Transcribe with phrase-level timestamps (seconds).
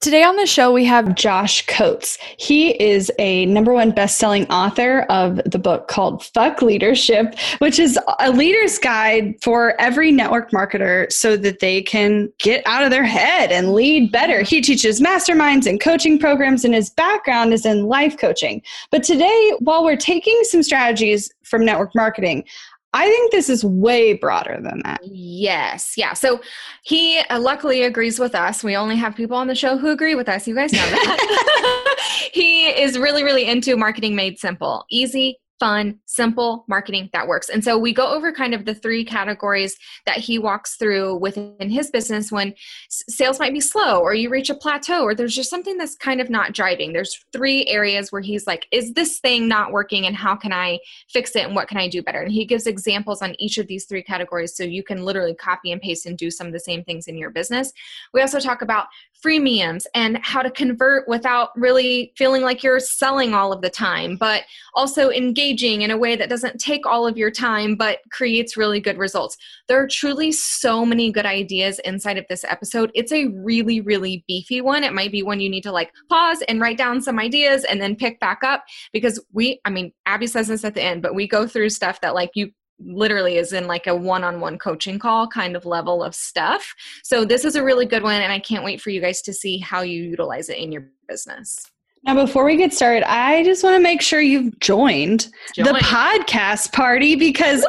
[0.00, 2.18] Today on the show, we have Josh Coats.
[2.38, 7.98] He is a number one best-selling author of the book called Fuck Leadership, which is
[8.20, 13.02] a leader's guide for every network marketer so that they can get out of their
[13.02, 14.42] head and lead better.
[14.42, 18.62] He teaches masterminds and coaching programs, and his background is in life coaching.
[18.92, 22.44] But today, while we're taking some strategies from network marketing,
[22.94, 25.00] I think this is way broader than that.
[25.04, 25.94] Yes.
[25.96, 26.14] Yeah.
[26.14, 26.40] So
[26.82, 28.64] he uh, luckily agrees with us.
[28.64, 30.48] We only have people on the show who agree with us.
[30.48, 31.84] You guys know that.
[32.32, 37.48] he is really, really into marketing made simple, easy, fun, simple marketing that works.
[37.48, 41.70] And so we go over kind of the three categories that he walks through within
[41.70, 42.54] his business when
[42.88, 46.20] sales might be slow or you reach a plateau or there's just something that's kind
[46.20, 46.92] of not driving.
[46.92, 50.78] There's three areas where he's like, is this thing not working and how can I
[51.08, 52.20] fix it and what can I do better?
[52.20, 55.72] And he gives examples on each of these three categories so you can literally copy
[55.72, 57.72] and paste and do some of the same things in your business.
[58.12, 58.86] We also talk about
[59.24, 64.16] freemiums and how to convert without really feeling like you're selling all of the time,
[64.16, 68.56] but also engaging in a way that doesn't take all of your time but creates
[68.56, 69.36] really good results.
[69.66, 72.90] There are truly so many good ideas inside of this episode.
[72.94, 74.84] It's a really, really beefy one.
[74.84, 77.80] It might be one you need to like pause and write down some ideas and
[77.80, 81.14] then pick back up because we, I mean, Abby says this at the end, but
[81.14, 85.26] we go through stuff that like you literally is in like a one-on-one coaching call
[85.26, 86.74] kind of level of stuff.
[87.02, 89.32] So this is a really good one and I can't wait for you guys to
[89.32, 91.66] see how you utilize it in your business.
[92.04, 95.66] Now, before we get started, I just want to make sure you've joined Join.
[95.66, 97.66] the podcast party because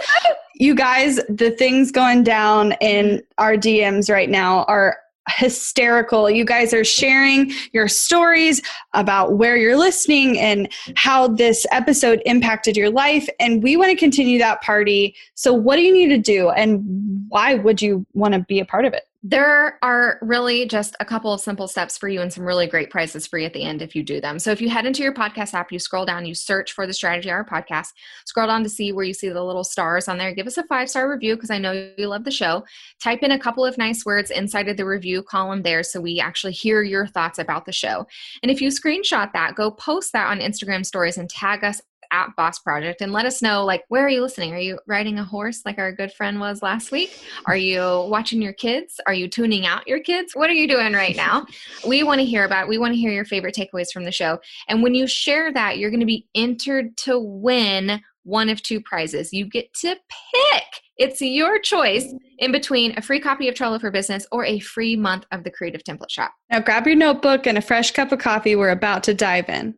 [0.56, 4.98] you guys, the things going down in our DMs right now are
[5.30, 6.30] hysterical.
[6.30, 8.62] You guys are sharing your stories
[8.94, 13.28] about where you're listening and how this episode impacted your life.
[13.40, 15.16] And we want to continue that party.
[15.36, 16.50] So, what do you need to do?
[16.50, 19.09] And why would you want to be a part of it?
[19.22, 22.90] There are really just a couple of simple steps for you and some really great
[22.90, 24.40] prizes for you at the end if you do them.
[24.40, 26.94] So if you head into your podcast app, you scroll down, you search for the
[26.94, 27.88] Strategy Hour podcast,
[28.26, 30.34] scroll down to see where you see the little stars on there.
[30.34, 32.64] Give us a five star review because I know you love the show.
[33.04, 36.22] Type in a couple of nice words inside of the review column there so we
[36.22, 38.08] actually hear your thoughts about the show.
[38.42, 41.82] And if you screenshot that, go post that on Instagram stories and tag us
[42.12, 44.54] at Boss Project and let us know like where are you listening?
[44.54, 47.24] Are you riding a horse like our good friend was last week?
[47.46, 49.00] Are you watching your kids?
[49.08, 50.34] Are you tuning out your kids?
[50.36, 51.46] What are you doing right now?
[51.88, 52.70] we want to hear about it.
[52.70, 54.40] We want to hear your favorite takeaways from the show.
[54.68, 58.82] And when you share that, you're going to be entered to win one of two
[58.82, 59.34] prizes.
[59.34, 60.64] You get to pick.
[60.98, 64.96] It's your choice in between a free copy of Trello for Business or a free
[64.96, 66.32] month of the Creative Template Shop.
[66.52, 68.56] Now grab your notebook and a fresh cup of coffee.
[68.56, 69.76] We're about to dive in.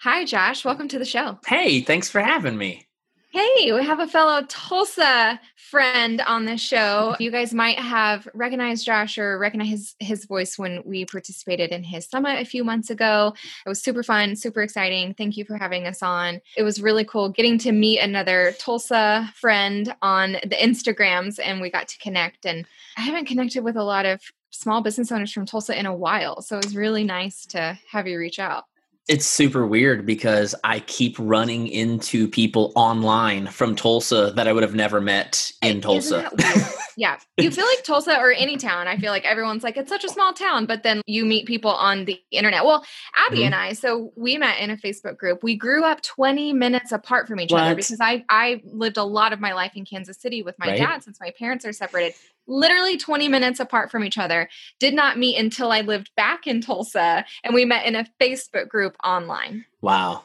[0.00, 0.64] Hi, Josh.
[0.64, 1.38] Welcome to the show.
[1.46, 2.86] Hey, thanks for having me.
[3.30, 7.16] Hey, we have a fellow Tulsa friend on the show.
[7.18, 11.82] You guys might have recognized Josh or recognize his, his voice when we participated in
[11.82, 13.34] his summit a few months ago.
[13.64, 15.14] It was super fun, super exciting.
[15.14, 16.40] Thank you for having us on.
[16.56, 21.70] It was really cool getting to meet another Tulsa friend on the Instagrams and we
[21.70, 22.46] got to connect.
[22.46, 22.64] And
[22.96, 24.20] I haven't connected with a lot of
[24.50, 26.40] small business owners from Tulsa in a while.
[26.42, 28.64] So it was really nice to have you reach out.
[29.08, 34.64] It's super weird because I keep running into people online from Tulsa that I would
[34.64, 36.28] have never met in Tulsa.
[36.96, 37.16] yeah.
[37.36, 40.08] You feel like Tulsa or any town, I feel like everyone's like, it's such a
[40.08, 42.64] small town, but then you meet people on the internet.
[42.64, 43.46] Well, Abby mm-hmm.
[43.46, 45.40] and I, so we met in a Facebook group.
[45.44, 47.62] We grew up 20 minutes apart from each what?
[47.62, 50.68] other because I, I lived a lot of my life in Kansas City with my
[50.68, 50.78] right?
[50.78, 52.14] dad since my parents are separated
[52.46, 54.48] literally 20 minutes apart from each other.
[54.78, 58.68] Did not meet until I lived back in Tulsa and we met in a Facebook
[58.68, 59.64] group online.
[59.80, 60.24] Wow.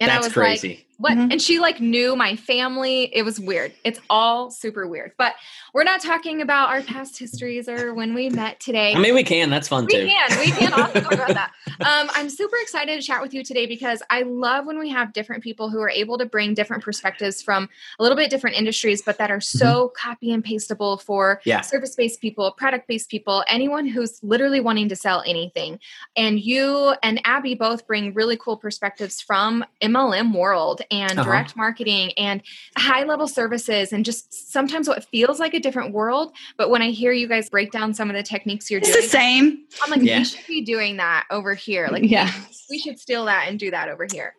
[0.00, 0.68] And That's I was crazy.
[0.68, 1.32] like, what Mhm.
[1.32, 5.34] and she like knew my family it was weird it's all super weird but
[5.72, 9.22] we're not talking about our past histories or when we met today I mean, we
[9.22, 9.50] can.
[9.50, 9.96] That's fun too.
[9.96, 10.08] we too.
[10.08, 13.42] can we can also talk about that um, i'm super excited to chat with you
[13.42, 16.82] today because i love when we have different people who are able to bring different
[16.82, 17.68] perspectives from
[17.98, 21.48] a little bit different industries but that are so copy and pasteable for Mm-hmm.
[21.48, 21.60] Yeah.
[21.62, 25.78] service based people, product based people, anyone who's literally wanting to sell anything.
[26.16, 31.22] And you and Abby both bring really cool perspectives from MLM world and Uh-huh.
[31.24, 32.42] direct marketing and
[32.76, 36.32] high level services and just sometimes what feels like a different world.
[36.56, 39.02] But when I hear you guys break down some of the techniques you're It's doing,
[39.02, 39.58] the same.
[39.82, 40.18] I'm like, Yeah.
[40.18, 41.88] we should be doing that over here.
[41.90, 42.30] Like, Yeah.
[42.68, 44.34] we should steal that and do that over here.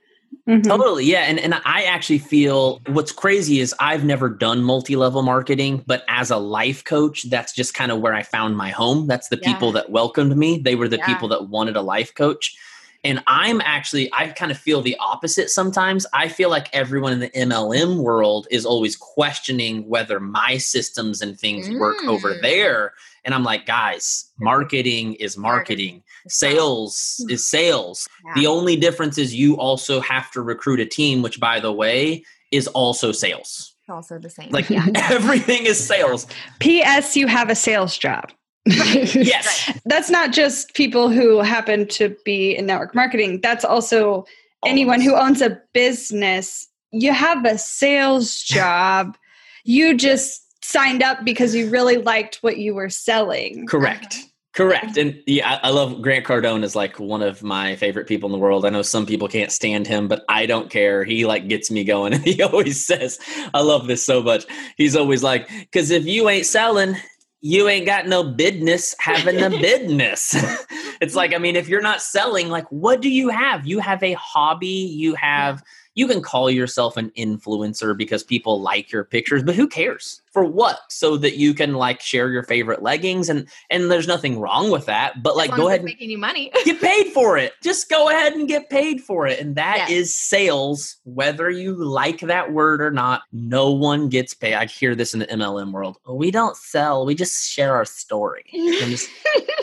[0.47, 0.63] Mhm.
[0.63, 5.83] Totally, yeah, and and I actually feel what's crazy is I've never done multi-level marketing,
[5.85, 9.07] but as a life coach, that's just kind of where I found my home.
[9.07, 9.51] That's the Yeah.
[9.53, 10.57] people that welcomed me.
[10.57, 11.05] They were the Yeah.
[11.05, 12.55] people that wanted a life coach.
[13.03, 16.05] And I'm actually I kind of feel the opposite sometimes.
[16.13, 21.39] I feel like everyone in the MLM world is always questioning whether my systems and
[21.39, 22.41] things work over Mm.
[22.41, 22.93] there.
[23.25, 26.03] And I'm like, guys, marketing is marketing.
[26.27, 28.07] Sales is sales.
[28.35, 32.23] The only difference is you also have to recruit a team, which, by the way,
[32.51, 33.75] is also sales.
[33.81, 34.49] It's also the same.
[34.51, 34.85] Like yeah.
[34.95, 36.27] everything is sales.
[36.59, 37.15] P.S.
[37.15, 38.31] You have a sales job.
[38.65, 39.79] Yes.
[39.85, 43.39] That's not just people who happen to be in network marketing.
[43.41, 44.25] That's also
[44.65, 46.67] anyone who owns a business.
[46.91, 49.17] You have a sales job.
[49.63, 53.65] You just signed up because you really liked what you were selling.
[53.67, 54.17] Correct.
[54.53, 54.97] Correct.
[54.97, 58.37] And yeah, I, love Grant Cardone is like one of my favorite people in the
[58.37, 58.65] world.
[58.65, 61.05] I know some people can't stand him, but I don't care.
[61.05, 62.13] He like gets me going.
[62.21, 63.17] And he always says,
[63.53, 64.45] I love this so much.
[64.75, 66.97] He's always like, because if you ain't selling,
[67.41, 70.35] you ain't got no business having a business.
[71.01, 73.65] it's like, I mean, if you're not selling, like, what do you have?
[73.65, 74.67] You have a hobby.
[74.67, 79.67] You have, you can call yourself an influencer because people like your pictures, but who
[79.67, 80.21] cares?
[80.31, 80.79] For what?
[80.89, 84.85] So that you can like share your favorite leggings and and there's nothing wrong with
[84.85, 85.21] that.
[85.21, 86.51] But like go ahead and making you money.
[86.65, 87.51] get paid for it.
[87.61, 89.39] Just go ahead and get paid for it.
[89.39, 90.13] And that is Yes.
[90.15, 93.23] sales, whether you like that word or not.
[93.33, 94.53] No one gets paid.
[94.53, 95.97] I hear this in the MLM world.
[96.07, 98.45] We don't sell, we just share our story.
[98.53, 99.09] Just-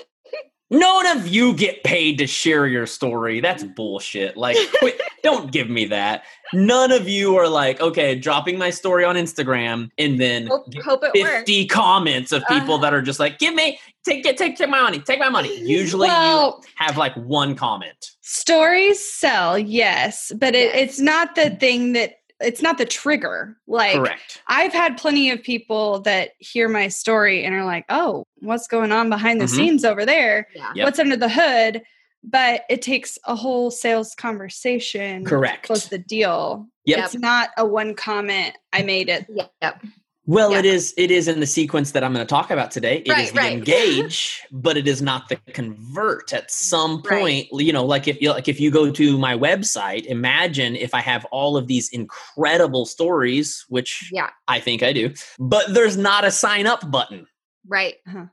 [0.71, 3.41] None of you get paid to share your story.
[3.41, 4.37] That's bullshit.
[4.37, 6.25] Like, quit, don't give me that.
[6.53, 11.05] None of you are like, okay, dropping my story on Instagram and then hope, hope
[11.05, 11.39] it works.
[11.39, 12.83] 50 comments of people Uh-huh.
[12.83, 15.59] that are just like, give me, take, take, take, take my money, take my money.
[15.63, 18.11] Usually you have like one comment.
[18.21, 20.91] stories sell, yes, but it, Yes.
[20.91, 23.57] it's not the thing that it's not the trigger.
[23.67, 24.43] Like Correct.
[24.47, 28.93] I've had plenty of people that hear my story and are like, "Oh, what's going
[28.93, 29.57] on behind the Mhm.
[29.57, 30.47] scenes over there?
[30.55, 30.71] Yeah.
[30.75, 30.85] Yep.
[30.85, 31.83] What's under the hood?"
[32.25, 35.67] But it takes a whole sales conversation to Correct.
[35.67, 36.67] close the deal.
[36.85, 36.99] Yep.
[36.99, 38.57] It's not a one comment.
[38.73, 39.27] I made it.
[39.63, 39.83] Yep.
[40.29, 40.59] Well, Yeah.
[40.59, 40.93] it is.
[40.99, 42.99] It is in the sequence that I'm going to talk about today.
[42.99, 43.53] It is Right, the right.
[43.55, 46.35] engage, but it is not the convert.
[46.35, 47.21] At some Right.
[47.21, 50.93] point, you know, like if you like if you go to my website, imagine if
[50.93, 54.29] I have all of these incredible stories, which Yeah.
[54.47, 57.27] I think I do, but there's not a sign up button,
[57.67, 57.95] Right.
[58.07, 58.27] Uh-huh.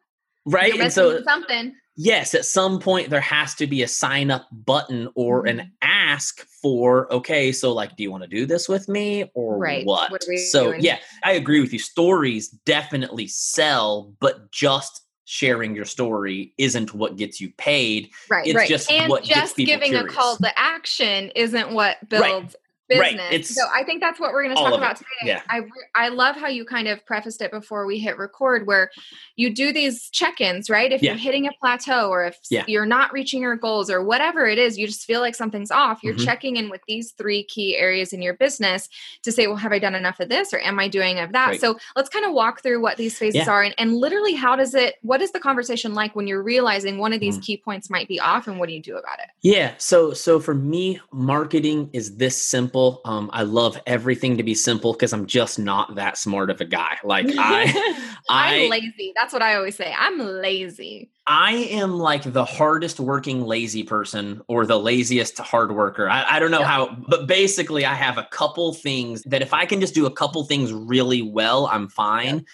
[0.46, 0.74] right?
[0.74, 1.74] You're and so something.
[1.96, 5.60] Yes, at some point there has to be a sign up button or Mm-hmm.
[5.60, 9.58] an ask for, okay, so like, do you want to do this with me or
[9.58, 9.86] Right.
[9.86, 10.12] what?
[10.12, 10.82] What so doing?
[10.82, 11.80] yeah, I agree with you.
[11.80, 18.10] Stories definitely sell, but just sharing your story isn't what gets you paid.
[18.30, 18.46] Right.
[18.46, 18.70] It's Right.
[18.70, 20.12] just and what just giving curious.
[20.12, 22.56] a call to action isn't what Right.
[22.88, 23.18] Business.
[23.20, 23.34] Right.
[23.34, 24.98] It's so I think that's what we're going to talk about it.
[24.98, 25.32] today.
[25.34, 25.42] Yeah.
[25.50, 25.62] I
[25.96, 28.92] I love how you kind of prefaced it before we hit record, where
[29.36, 30.92] you do these check-ins, right?
[30.92, 31.12] If Yeah.
[31.12, 32.64] you're hitting a plateau, or if Yeah.
[32.68, 36.00] you're not reaching your goals, or whatever it is, you just feel like something's off.
[36.04, 36.26] You're Mhm.
[36.26, 38.90] checking in with these three key areas in your business
[39.24, 41.48] to say, well, have I done enough of this, or am I doing of that?
[41.48, 41.62] Right.
[41.62, 44.76] So let's kind of walk through what these phases are, and, and literally, how does
[44.76, 44.96] it?
[45.02, 47.44] What is the conversation like when you're realizing one of these Mm.
[47.44, 49.30] key points might be off, and what do you do about it?
[49.42, 49.72] Yeah.
[49.78, 52.75] So so for me, marketing is this simple.
[53.06, 56.66] Um, I love everything to be simple because I'm just not that smart of a
[56.66, 56.98] guy.
[57.04, 57.72] Like I
[58.30, 59.14] I'm I lazy.
[59.16, 59.94] That's what I always say.
[59.98, 61.12] I'm lazy.
[61.28, 66.08] I am like the hardest working lazy person or the laziest hard worker.
[66.08, 66.68] I, I don't know Yeah.
[66.68, 70.12] how, but basically, I have a couple things that if I can just do a
[70.12, 72.46] couple things really well, I'm fine.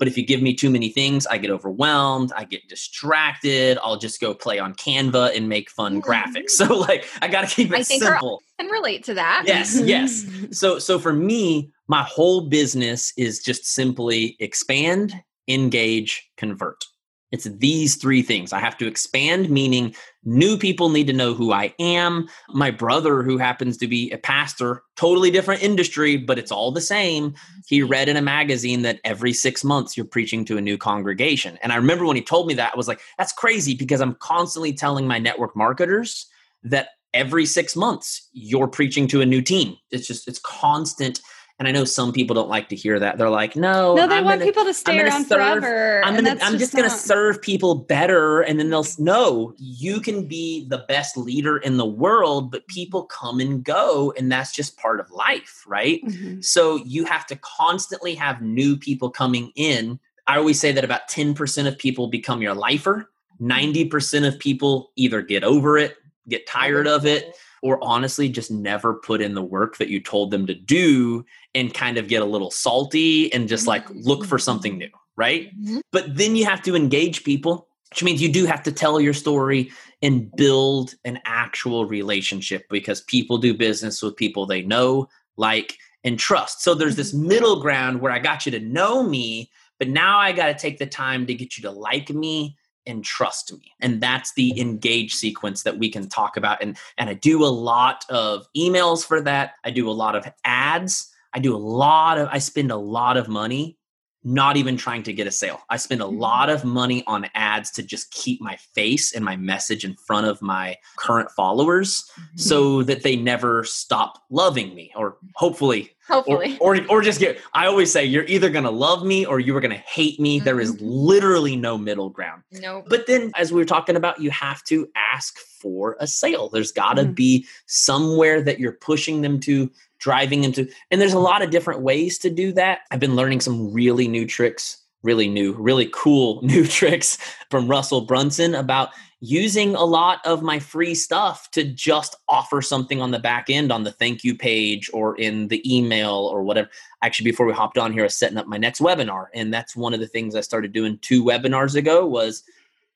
[0.00, 3.98] But if you give me too many things, I get overwhelmed, I get distracted, I'll
[3.98, 6.10] just go play on Canva and make fun mm-hmm.
[6.10, 6.50] graphics.
[6.60, 8.42] So, like, I got to keep it I think simple.
[8.58, 9.44] And relate to that.
[9.46, 9.86] Yes, mm-hmm.
[9.86, 10.58] yes.
[10.58, 15.14] So so for me, my whole business is just simply expand,
[15.48, 16.84] engage, convert.
[17.32, 18.52] It's these three things.
[18.52, 19.94] I have to expand, meaning
[20.24, 22.28] new people need to know who I am.
[22.48, 26.80] My brother, who happens to be a pastor, totally different industry, but it's all the
[26.80, 27.34] same.
[27.66, 31.58] He read in a magazine that every six months you're preaching to a new congregation.
[31.62, 34.16] And I remember when he told me that, I was like, that's crazy because I'm
[34.16, 36.26] constantly telling my network marketers
[36.64, 39.76] that every six months you're preaching to a new team.
[39.90, 41.20] It's just, it's constant
[41.60, 43.18] and I know some people don't like to hear that.
[43.18, 46.02] They're like, no, no, they I'm want gonna, people to stay around serve, forever.
[46.02, 48.40] I'm, gonna, I'm just, just going to serve people better.
[48.40, 53.04] And then they'll know you can be the best leader in the world, but people
[53.04, 54.10] come and go.
[54.16, 56.02] And that's just part of life, right?
[56.02, 56.40] Mm-hmm.
[56.40, 60.00] So you have to constantly have new people coming in.
[60.26, 63.10] I always say that about 10% of people become your lifer.
[63.38, 68.94] 90% of people either get over it, get tired of it, or honestly just never
[68.94, 71.24] put in the work that you told them to do
[71.54, 75.54] and kind of get a little salty and just like look for something new, right?
[75.58, 75.80] Mm-hmm.
[75.92, 79.14] But then you have to engage people, which means you do have to tell your
[79.14, 79.70] story
[80.02, 86.18] and build an actual relationship because people do business with people they know, like, and
[86.18, 86.62] trust.
[86.62, 87.28] So there's this mm-hmm.
[87.28, 90.78] middle ground where I got you to know me, but now I got to take
[90.78, 92.56] the time to get you to like me
[92.90, 93.72] and trust me.
[93.80, 96.62] And that's the engage sequence that we can talk about.
[96.62, 99.54] And and i do a lot of emails for that.
[99.64, 101.14] I do a lot of ads.
[101.32, 103.78] I do a lot of i spend a lot of money
[104.22, 106.18] not even trying to get a sale i spend a mm-hmm.
[106.18, 110.26] lot of money on ads to just keep my face and my message in front
[110.26, 112.38] of my current followers mm-hmm.
[112.38, 116.58] so that they never stop loving me or hopefully Hopefully.
[116.60, 119.38] Or, or, or just get, I always say, you're either going to love me or
[119.38, 120.38] you are going to hate me.
[120.38, 120.44] Mm-hmm.
[120.44, 120.84] There is mm-hmm.
[120.84, 122.42] literally no middle ground.
[122.50, 122.78] No.
[122.78, 122.86] Nope.
[122.88, 126.48] But then, as we were talking about, you have to ask for a sale.
[126.48, 127.12] There's got to mm-hmm.
[127.12, 130.68] be somewhere that you're pushing them to, driving them to.
[130.90, 132.80] And there's a lot of different ways to do that.
[132.90, 137.18] I've been learning some really new tricks really new, really cool new tricks
[137.50, 138.90] from Russell Brunson about
[139.22, 143.70] using a lot of my free stuff to just offer something on the back end
[143.70, 146.70] on the thank you page or in the email or whatever.
[147.02, 149.26] Actually, before we hopped on here, I was setting up my next webinar.
[149.34, 152.44] And that's one of the things I started doing two webinars ago was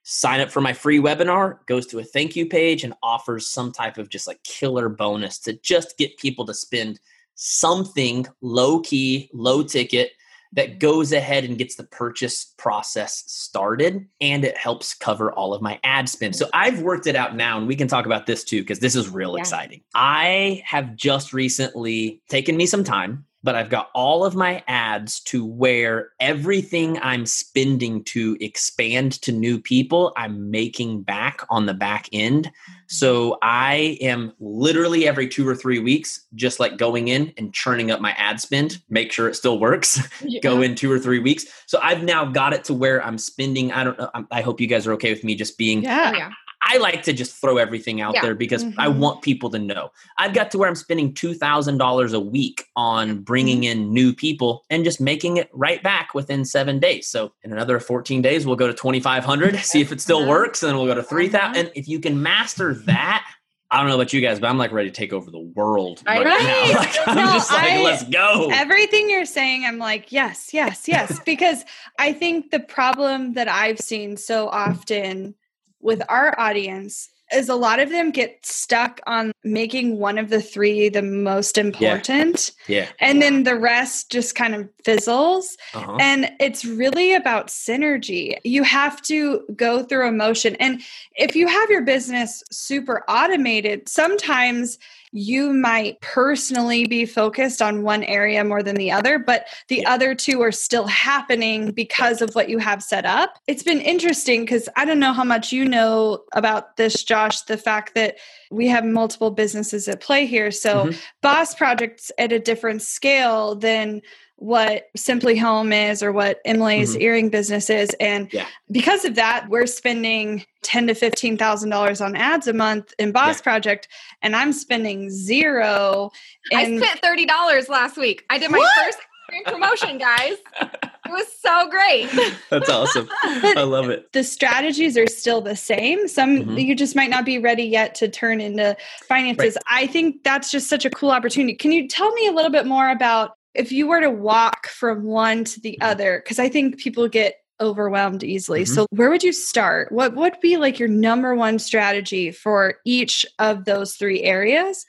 [0.07, 3.71] sign up for my free webinar, goes to a thank you page and offers some
[3.71, 6.99] type of just like killer bonus to just get people to spend
[7.33, 10.11] something low key, low ticket
[10.53, 15.61] that goes ahead and gets the purchase process started and it helps cover all of
[15.61, 16.35] my ad spend.
[16.35, 18.95] So I've worked it out now and we can talk about this too because this
[18.95, 19.41] is real yeah.
[19.41, 19.81] exciting.
[19.95, 25.19] I have just recently taken me some time but I've got all of my ads
[25.21, 31.75] to where everything I'm spending to expand to new people, I'm making back on the
[31.75, 32.47] back end.
[32.47, 32.73] Mm-hmm.
[32.87, 37.91] So I am literally every two or three weeks, just like going in and churning
[37.91, 40.39] up my ad spend, make sure it still works, yeah.
[40.43, 41.45] go in two or three weeks.
[41.67, 44.67] So I've now got it to where I'm spending, I don't know, I hope you
[44.67, 46.11] guys are okay with me just being, yeah.
[46.15, 46.29] Oh,
[46.67, 48.21] I like to just throw everything out yeah.
[48.21, 48.79] there because mm-hmm.
[48.79, 49.91] I want people to know.
[50.17, 53.81] I've got to where I'm spending $2,000 a week on bringing mm-hmm.
[53.81, 57.07] in new people and just making it right back within seven days.
[57.07, 60.63] So in another 14 days, we'll go to 2,500, see if it still works.
[60.63, 61.39] And then we'll go to 3,000.
[61.39, 61.59] Mm-hmm.
[61.59, 63.27] And if you can master that,
[63.69, 66.01] I don't know about you guys, but I'm like ready to take over the world
[66.05, 66.43] right, right.
[66.43, 66.79] now.
[66.79, 68.49] Like, I'm no, just like, I, let's go.
[68.51, 71.19] Everything you're saying, I'm like, yes, yes, yes.
[71.25, 71.65] because
[71.99, 75.35] I think the problem that I've seen so often
[75.85, 80.41] with our audience is a lot of them get stuck on making one of the
[80.41, 82.51] three the most important.
[82.67, 82.81] Yeah.
[82.81, 82.89] yeah.
[82.99, 85.57] And then the rest just kind of fizzles.
[85.73, 85.97] Uh-huh.
[85.99, 88.37] And it's really about synergy.
[88.43, 90.55] You have to go through emotion.
[90.57, 90.81] And
[91.15, 94.77] if you have your business super automated, sometimes
[95.11, 99.93] you might personally be focused on one area more than the other, but the yeah.
[99.93, 103.37] other two are still happening because of what you have set up.
[103.47, 107.57] It's been interesting because I don't know how much you know about this, Josh, the
[107.57, 108.17] fact that
[108.51, 110.51] we have multiple businesses at play here.
[110.51, 110.99] So, mm-hmm.
[111.21, 114.01] Boss Projects at a different scale than
[114.37, 117.01] what Simply Home is or what Emily's mm-hmm.
[117.01, 117.89] earring business is.
[117.99, 118.45] And yeah.
[118.69, 123.11] because of that, we're spending ten to fifteen thousand dollars on ads a month in
[123.11, 123.43] Boss yeah.
[123.43, 123.87] Project,
[124.21, 126.11] and I'm spending zero.
[126.53, 128.25] I spent thirty dollars last week.
[128.29, 128.85] I did my what?
[128.85, 128.99] first
[129.45, 130.37] promotion, guys.
[130.61, 132.09] It was so great.
[132.49, 133.07] That's awesome.
[133.23, 134.11] I love it.
[134.13, 136.07] The strategies are still the same.
[136.07, 136.57] Some mm-hmm.
[136.57, 138.75] you just might not be ready yet to turn into
[139.07, 139.55] finances.
[139.55, 139.83] Right.
[139.83, 141.55] I think that's just such a cool opportunity.
[141.55, 145.03] Can you tell me a little bit more about if you were to walk from
[145.03, 148.63] one to the other, because I think people get overwhelmed easily.
[148.63, 148.73] Mm-hmm.
[148.73, 149.91] So where would you start?
[149.91, 154.85] What would be like your number one strategy for each of those three areas?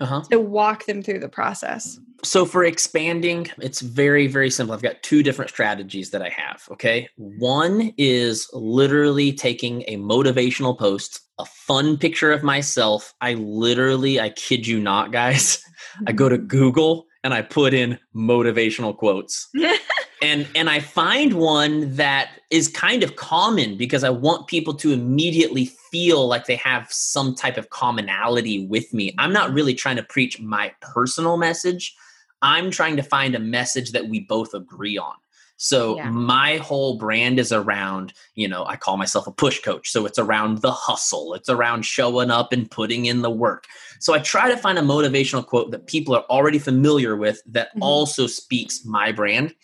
[0.00, 0.22] Uh-huh.
[0.30, 2.00] to walk them through the process.
[2.24, 4.74] So for expanding, it's very, very simple.
[4.74, 6.66] I've got two different strategies that I have.
[6.70, 7.06] Okay.
[7.16, 13.12] One is literally taking a motivational post, a fun picture of myself.
[13.20, 15.62] I literally, I kid you not, guys.
[16.06, 19.48] I go to Google and I put in motivational quotes.
[20.22, 24.92] and and I find one that is kind of common because I want people to
[24.92, 29.14] immediately feel like they have some type of commonality with me.
[29.18, 31.94] I'm not really trying to preach my personal message.
[32.42, 35.14] I'm trying to find a message that we both agree on.
[35.62, 36.08] So Yeah.
[36.08, 39.90] my whole brand is around, you know, I call myself a push coach.
[39.90, 41.34] So it's around the hustle.
[41.34, 43.66] It's around showing up and putting in the work.
[43.98, 47.76] So I try to find a motivational quote that people are already familiar with that
[47.76, 47.82] Mhm.
[47.82, 49.54] also speaks my brand.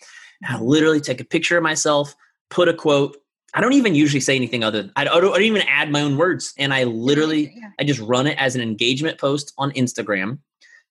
[0.43, 2.15] And I literally take a picture of myself,
[2.51, 3.17] put a quote.
[3.55, 4.91] I don't even usually say anything other.
[4.95, 7.69] I don't, I don't even add my own words, and I literally Yeah.
[7.79, 10.37] I just run it as an engagement post on Instagram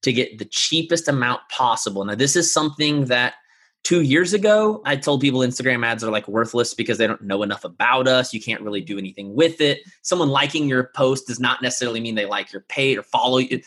[0.02, 2.04] to get the cheapest amount possible.
[2.04, 3.34] Now, this is something that
[3.86, 7.44] two years ago I told people Instagram ads are like worthless because they don't know
[7.44, 8.34] enough about us.
[8.34, 9.78] You can't really do anything with it.
[10.02, 13.62] Someone liking your post does not necessarily mean they like your page or follow you.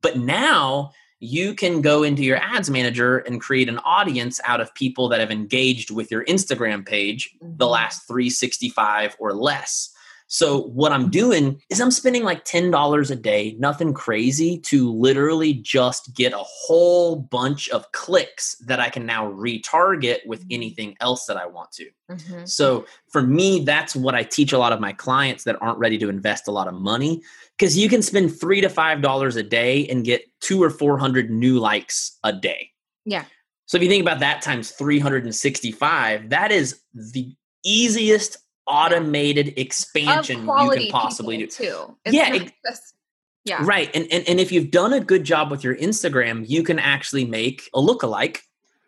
[0.00, 4.72] But now you can go into your ads manager and create an audience out of
[4.74, 7.70] people that have engaged with your Instagram page the Mhm.
[7.70, 9.90] last 365 or less.
[10.32, 15.54] So what I'm doing is I'm spending like $10 a day, nothing crazy to literally
[15.54, 21.26] just get a whole bunch of clicks that I can now retarget with anything else
[21.26, 21.90] that I want to.
[22.08, 22.48] Mhm.
[22.48, 25.98] So for me, that's what I teach a lot of my clients that aren't ready
[25.98, 27.22] to invest a lot of money
[27.58, 30.96] because you can spend three to five dollars a day and get two or four
[30.96, 32.70] hundred new likes a day.
[33.04, 33.24] Yeah.
[33.66, 37.34] So if you think about that times 365, that is the
[37.64, 41.46] easiest automated expansion you can possibly do.
[41.46, 41.96] too.
[42.04, 42.94] It's Yeah, ex- just-
[43.44, 43.62] yeah.
[43.64, 43.90] Right.
[43.94, 47.24] And, and and if you've done a good job with your Instagram, you can actually
[47.24, 48.38] make a lookalike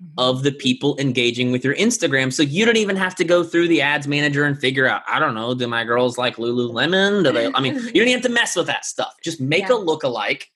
[0.03, 0.19] Mm-hmm.
[0.19, 2.33] of the people engaging with your Instagram.
[2.33, 5.21] So you don't even have to go through the ads manager and figure out, I
[5.21, 7.23] don't know, do my girls like Lululemon?
[7.23, 9.13] Do they I mean, you don't even have to mess with that stuff.
[9.23, 9.77] Just make Yeah.
[9.77, 10.47] a lookalike,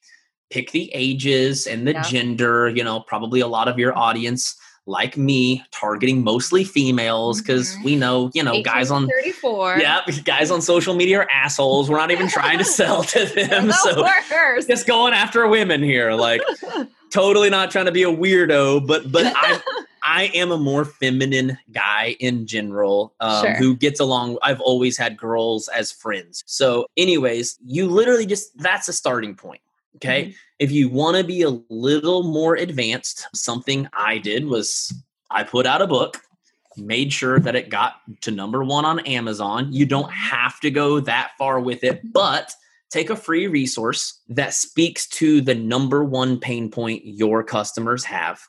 [0.50, 2.02] pick the ages and the Yeah.
[2.02, 4.56] gender, you know, probably a lot of your audience
[4.88, 7.84] like me, targeting mostly females, because Mhm.
[7.84, 9.78] we know, you know, guys on 34.
[9.80, 11.90] yeah, guys on social media are assholes.
[11.90, 13.66] We're not even trying to sell to them.
[13.66, 14.68] The So worst.
[14.68, 16.12] just going after women here.
[16.12, 16.40] Like
[17.10, 19.60] totally not trying to be a weirdo, but but I
[20.08, 23.54] I am a more feminine guy in general um, Sure.
[23.54, 24.38] who gets along.
[24.40, 26.44] I've always had girls as friends.
[26.46, 29.62] So, anyways, you literally just that's a starting point.
[29.96, 30.34] Okay.
[30.58, 34.92] If you want to be a little more advanced, something I did was
[35.30, 36.22] I put out a book,
[36.78, 39.72] made sure that it got to number one on Amazon.
[39.72, 42.54] You don't have to go that far with it, but
[42.90, 48.40] take a free resource that speaks to the number one pain point your customers have.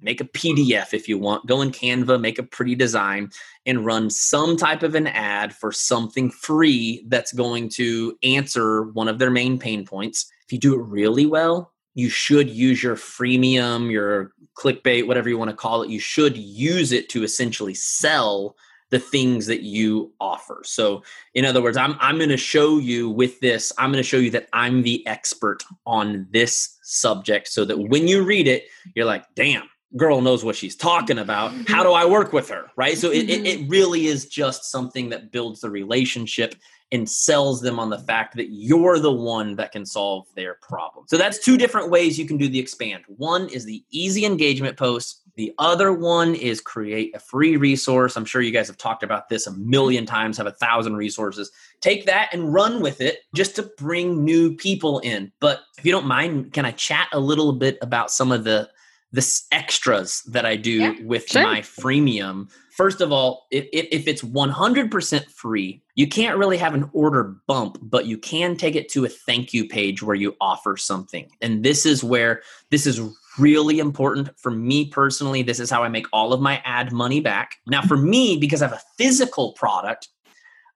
[0.00, 1.46] Make a PDF if you want.
[1.46, 3.30] Go in Canva, make a pretty design,
[3.66, 9.08] and run some type of an ad for something free that's going to answer one
[9.08, 10.30] of their main pain points.
[10.48, 15.36] If you do it really well, you should use your freemium, your clickbait, whatever you
[15.36, 15.90] want to call it.
[15.90, 18.56] You should use it to essentially sell
[18.88, 20.62] the things that you offer.
[20.64, 21.02] So,
[21.34, 24.16] in other words, I'm I'm going to show you with this, I'm going to show
[24.16, 29.04] you that I'm the expert on this subject so that when you read it, you're
[29.04, 31.52] like, "Damn, girl knows what she's talking about.
[31.66, 32.12] How do I mm-hmm.
[32.12, 32.98] work with her?" Right?
[32.98, 33.70] So it it, it mm-hmm.
[33.70, 36.54] really is just something that builds the relationship
[36.92, 41.04] and sells them on the fact that you're the one that can solve their problem.
[41.08, 43.04] So that's two different ways you can do the expand.
[43.08, 45.22] One is the easy engagement post.
[45.36, 48.16] The other one is create a free resource.
[48.16, 51.52] I'm sure you guys have talked about this a million times, have a thousand resources.
[51.80, 55.30] Take that and run with it just to bring new people in.
[55.38, 58.68] But if you don't mind, can I chat a little bit about some of the
[59.12, 61.42] the extras that I do Yeah, with sure.
[61.42, 62.50] my freemium?
[62.76, 67.78] First of all, if, if it's 100% free, you can't really have an order bump,
[67.82, 71.28] but you can take it to a thank you page where you offer something.
[71.40, 73.00] And this is where this is
[73.38, 75.42] really important for me personally.
[75.42, 77.56] This is how I make all of my ad money back.
[77.66, 80.08] Now, for me, because I have a physical product,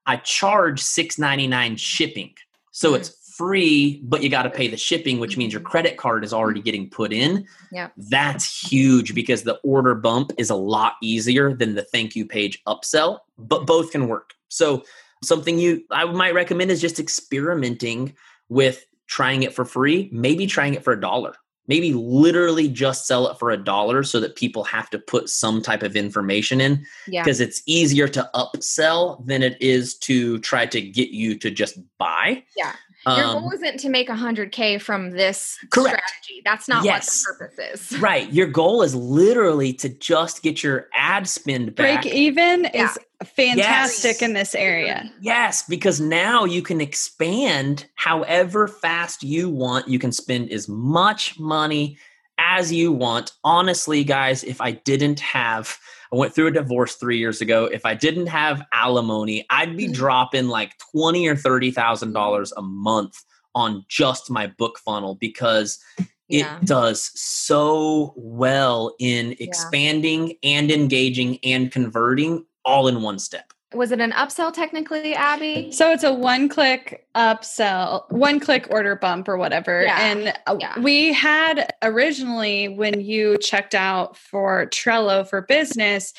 [0.05, 2.33] I charge $6.99 shipping.
[2.71, 2.97] So Mm.
[2.97, 6.33] it's free, but you got to pay the shipping, which means your credit card is
[6.33, 7.45] already getting put in.
[7.71, 7.89] Yeah.
[7.97, 12.61] That's huge because the order bump is a lot easier than the thank you page
[12.67, 14.33] upsell, but both can work.
[14.49, 14.83] So
[15.23, 18.13] something you I might recommend is just experimenting
[18.49, 21.33] with trying it for free, maybe trying it for a dollar.
[21.65, 25.61] Maybe literally just sell it for a dollar so that people have to put some
[25.61, 27.23] type of information in Yeah.
[27.23, 31.79] because it's easier to upsell than it is to try to get you to just
[31.97, 32.43] buy.
[32.57, 32.73] Yeah.
[33.05, 35.97] Your Um, goal isn't to make 100K from this Correct.
[35.97, 36.41] strategy.
[36.45, 37.23] That's not Yes.
[37.27, 37.99] what the purpose is.
[38.01, 38.31] right.
[38.31, 42.03] Your goal is literally to just get your ad spend back.
[42.03, 42.85] Break even Yeah.
[42.85, 42.97] is
[43.35, 44.21] fantastic Yes.
[44.21, 45.11] in this area.
[45.21, 49.87] Yes, because now you can expand however fast you want.
[49.87, 51.97] You can spend as much money
[52.37, 53.33] as you want.
[53.43, 55.77] Honestly, guys, if I didn't have,
[56.13, 57.65] I went through a divorce three years ago.
[57.65, 59.93] If I didn't have alimony, I'd be Mhm.
[59.93, 63.15] dropping like twenty or thirty thousand dollars a month
[63.55, 65.79] on just my book funnel because
[66.27, 66.57] Yeah.
[66.59, 73.51] it does so well in expanding and engaging and converting all in one step.
[73.73, 75.71] Was it an upsell technically, Abby?
[75.71, 79.83] So it's a one click upsell, one click order bump or whatever.
[79.83, 79.99] Yeah.
[79.99, 80.79] And uh, Yeah.
[80.79, 86.13] we had originally, when you checked out for Trello for business,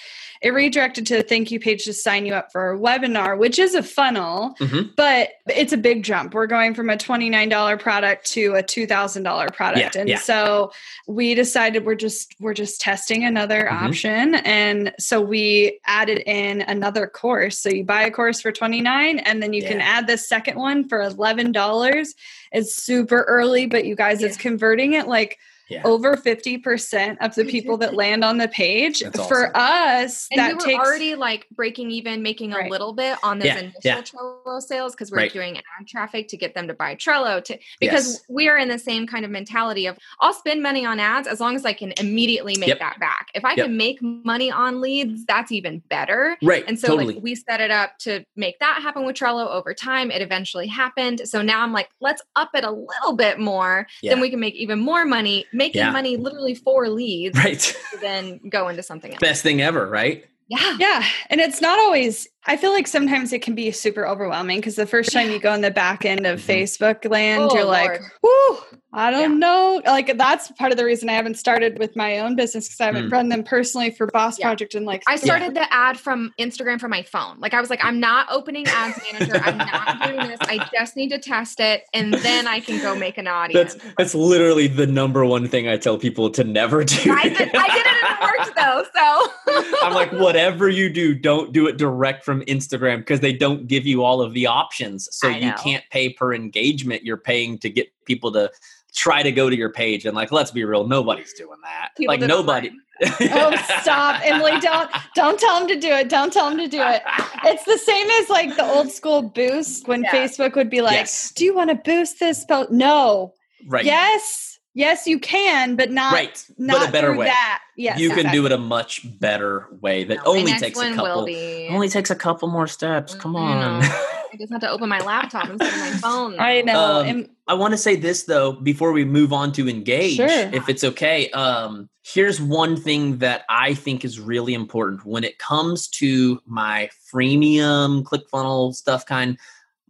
[0.45, 3.59] it redirected to the thank you page to sign you up for a webinar, which
[3.59, 4.95] is a funnel, Mhm.
[4.95, 6.35] but it's a big jump.
[6.35, 9.95] We're going from a $29 product to a $2,000 product.
[9.95, 10.19] Yeah, and yeah.
[10.19, 10.71] so
[11.09, 13.83] we decided we're just we're just testing another Mhm.
[13.83, 19.19] option and so we added in another course so you buy a course for 29
[19.21, 22.15] and then you can add the second one for $11
[22.53, 25.83] it's super early but you guys it's converting it like Yeah.
[25.85, 30.49] over 50% of the people that land on the page That's for us And that
[30.49, 32.71] we were takes already like breaking even, making a Right.
[32.71, 34.03] little bit on those Yeah, initial yeah.
[34.03, 35.33] Trello sales because we we're Right.
[35.33, 37.43] doing ad traffic to get them to buy Trello.
[37.45, 38.23] To because Yes.
[38.29, 41.41] we are in the same kind of mentality of I'll spend money on ads as
[41.41, 42.79] long as I can immediately make Yep.
[42.81, 43.29] that back.
[43.35, 43.67] If I Yep.
[43.67, 46.37] can make money on leads, that's even better.
[46.43, 46.65] Right.
[46.69, 47.15] And so totally.
[47.15, 50.11] like we set it up to make that happen with Trello over time.
[50.11, 51.23] It eventually happened.
[51.25, 53.87] So now I'm like, let's up it a little bit more.
[54.03, 54.11] Yeah.
[54.13, 55.91] Then we can make even more money, making Yeah.
[55.91, 57.77] money literally for leads right.
[58.01, 59.21] then go into something else.
[59.21, 60.25] Best thing ever, right?
[60.49, 60.77] Yeah.
[60.79, 61.05] Yeah.
[61.31, 64.87] And it's not always, I feel like sometimes it can be super overwhelming because the
[64.87, 66.45] first time you go in the back end of Mhm.
[66.67, 68.01] Facebook land, Oh, you're like, Lord.
[68.23, 68.59] whoo,
[68.93, 69.39] I don't Yeah.
[69.39, 69.83] know.
[69.87, 72.85] Like that's part of the reason I haven't started with my own business because I
[72.85, 73.13] haven't Mm.
[73.13, 74.47] run them personally for Boss Yeah.
[74.47, 77.37] Project and like I started the ad from Instagram from my phone.
[77.41, 79.41] Like I was like, I'm not opening ads manager.
[79.45, 80.39] I'm not doing this.
[80.43, 83.75] I just need to test it, and then I can go make an audience.
[83.75, 87.11] That's that's literally the number one thing I tell people to never do.
[87.13, 88.85] I did, I did it and it worked though.
[88.95, 93.67] So I'm like, whatever you do, don't do it direct from Instagram because they don't
[93.67, 95.09] give you all of the options.
[95.13, 97.05] So you can't pay per engagement.
[97.05, 98.51] You're paying to get people to
[98.95, 100.07] try to go to your page.
[100.07, 101.91] And like, let's be real, nobody's doing that.
[101.97, 102.71] People like nobody.
[103.03, 104.53] Oh, stop, Emily!
[104.61, 106.09] Don't don't tell them to do it.
[106.09, 107.03] Don't tell them to do it.
[107.43, 110.13] It's the same as like the old school boost when Yeah.
[110.13, 111.33] Facebook would be like, Yes.
[111.33, 112.71] "Do you want to boost this?" Post?
[112.71, 113.35] No.
[113.67, 113.85] Right.
[113.85, 116.45] Yes, yes, you can, but not Right.
[116.59, 117.27] not but a better way.
[117.27, 120.95] That yes, you can do it a much better way that No, only takes a
[120.95, 121.29] couple.
[121.71, 123.15] Only takes a couple more steps.
[123.15, 123.81] Come on.
[123.81, 123.89] know.
[124.35, 126.41] I just have to open my laptop instead of my phone.
[126.41, 127.01] I know.
[127.01, 130.27] Um, and- I want to say this though before we move on to engage, Sure.
[130.29, 131.31] if it's okay.
[131.31, 136.89] Um, here's one thing that I think is really important when it comes to my
[137.13, 139.05] freemium ClickFunnels stuff.
[139.07, 139.39] Kind,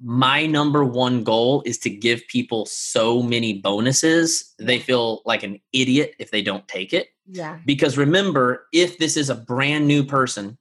[0.06, 5.58] my number one goal is to give people so many bonuses they feel like an
[5.72, 7.08] idiot if they don't take it.
[7.26, 7.58] Yeah.
[7.64, 10.58] Because remember, if this is a brand new person,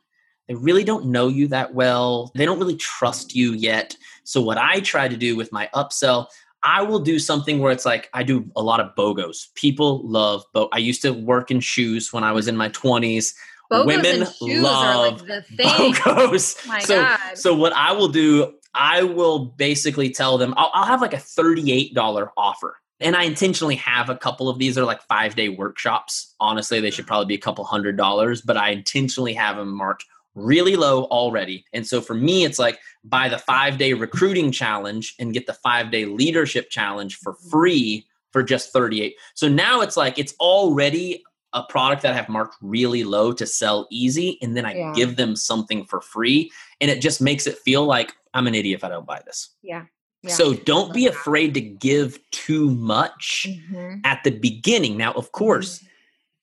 [0.47, 2.31] they really don't know you that well.
[2.35, 3.97] They don't really trust you yet.
[4.23, 6.27] So, what I try to do with my upsell,
[6.63, 9.53] I will do something where it's like I do a lot of BOGOs.
[9.55, 10.69] People love bo.
[10.71, 13.33] I used to work in shoes when I was in my 20s.
[13.71, 14.27] Bogos Women
[14.61, 15.93] love are like the thing.
[15.93, 16.67] BOGOs.
[16.67, 17.19] My so, God.
[17.35, 21.17] so what I will do, I will basically tell them I'll, I'll have like a
[21.17, 22.77] $38 offer.
[22.99, 24.75] And I intentionally have a couple of these.
[24.75, 26.35] They're like five day workshops.
[26.39, 30.05] Honestly, they should probably be a couple hundred dollars, but I intentionally have them marked
[30.35, 31.65] really low already.
[31.73, 35.53] And so for me, it's like buy the five day recruiting challenge and get the
[35.53, 39.15] five day leadership challenge for free for just 38.
[39.35, 43.45] So now it's like it's already a product that I have marked really low to
[43.45, 44.39] sell easy.
[44.41, 44.93] And then I Yeah.
[44.95, 46.51] give them something for free.
[46.81, 49.49] And it just makes it feel like I'm an idiot if I don't buy this.
[49.61, 49.85] Yeah.
[50.21, 50.33] Yeah.
[50.33, 54.01] So don't be afraid to give too much Mhm.
[54.05, 54.95] at the beginning.
[54.97, 55.83] Now, of course,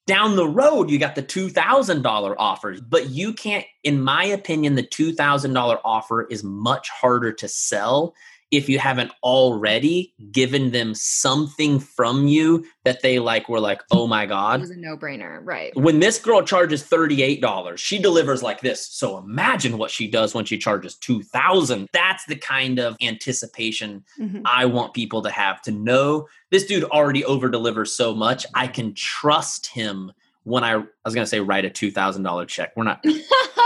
[0.07, 4.83] down the road, you got the $2,000 offers, but you can't, in my opinion, the
[4.83, 8.15] $2,000 offer is much harder to sell
[8.51, 14.07] if you haven't already given them something from you that they like were like, oh
[14.07, 14.61] my It God.
[14.61, 15.39] was a no brainer.
[15.43, 15.75] Right.
[15.77, 18.87] When this girl charges $38, she delivers like this.
[18.87, 24.43] So imagine what she does when she charges 2000 That's the kind of anticipation Mhm.
[24.45, 28.45] I want people to have to know this dude already over delivers so much.
[28.55, 30.13] I can trust him
[30.45, 32.73] when I, I was going to say write a $2,000 check.
[32.77, 33.13] We're not, I, I
[33.57, 33.60] don't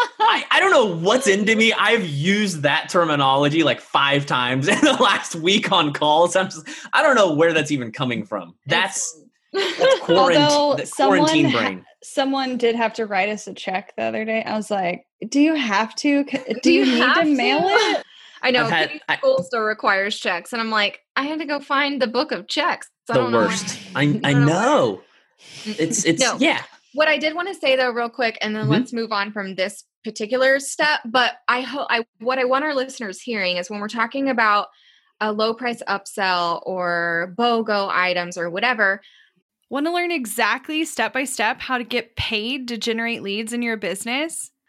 [0.75, 1.73] know what's into me.
[1.73, 6.37] I've used that terminology like five times in the last week on calls.
[6.37, 8.55] I'm just, I don't know where that's even coming from.
[8.67, 9.19] That's,
[9.53, 11.85] that's quarantine, Although the someone quarantine ha- brain.
[12.03, 14.43] someone did have to write us a check the other day.
[14.43, 16.25] I was like, "Do you have to?
[16.63, 18.05] Do, you, need have to mail it?"
[18.43, 21.39] I know I've had- Kitty's I- school still requires checks, and I'm like, I had
[21.39, 22.89] to go find the book of checks.
[23.09, 23.79] I the don't know worst.
[23.95, 25.01] I, I know know.
[25.65, 26.37] It's, it's, No.
[26.41, 26.63] yeah.
[26.95, 28.71] What I did want to say though, real quick, and then Mhm.
[28.71, 31.01] let's move on from this particular step.
[31.05, 34.69] But I hope I what I want our listeners hearing is when we're talking about
[35.21, 39.01] a low price upsell or BOGO items or whatever.
[39.71, 43.63] Want to learn exactly step by step how to get paid to generate leads in
[43.63, 44.51] your business?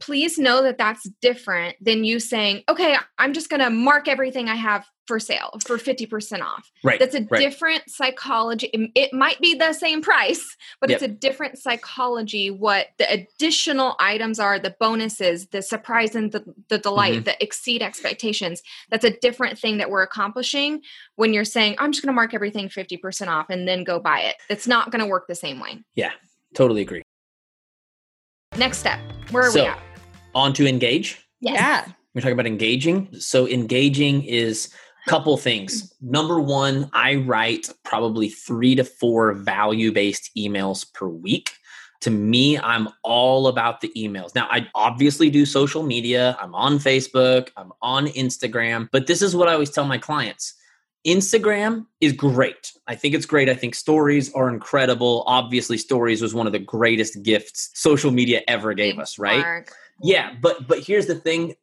[0.00, 4.48] Please know that that's different than you saying, okay, I'm just going to mark everything
[4.48, 6.70] I have for sale for 50% off.
[6.84, 7.00] Right.
[7.00, 7.40] That's a right.
[7.40, 8.66] different psychology.
[8.66, 10.44] It- It might be the same price,
[10.82, 12.50] but it's a different psychology.
[12.50, 17.22] What the additional items are, the bonuses, the surprise and the, the delight Mm-hmm.
[17.24, 18.62] that exceed expectations.
[18.90, 20.82] That's a different thing that we're accomplishing
[21.16, 24.20] when you're saying, I'm just going to mark everything 50% off and then go buy
[24.20, 24.36] it.
[24.50, 25.82] It's not going to work the same way.
[25.94, 26.12] Yeah,
[26.54, 27.02] totally agree.
[28.56, 29.00] Next step.
[29.30, 29.78] Where are so, we at?
[30.38, 31.22] On to engage.
[31.40, 31.86] Yeah.
[32.14, 33.08] We're talking about engaging.
[33.18, 34.72] So engaging is
[35.06, 35.94] a couple things.
[36.00, 41.52] Number one, I write probably three to four value-based emails per week.
[42.02, 44.34] To me, I'm all about the emails.
[44.34, 46.36] Now, I obviously do social media.
[46.40, 50.54] I'm on Facebook, I'm on Instagram, but this is what I always tell my clients.
[51.06, 52.72] Instagram is great.
[52.86, 53.48] I think it's great.
[53.48, 55.24] I think stories are incredible.
[55.26, 59.40] Obviously, stories was one of the greatest gifts social media ever gave us, right?
[59.40, 59.72] Mark.
[60.02, 61.54] Yeah, but but here's the thing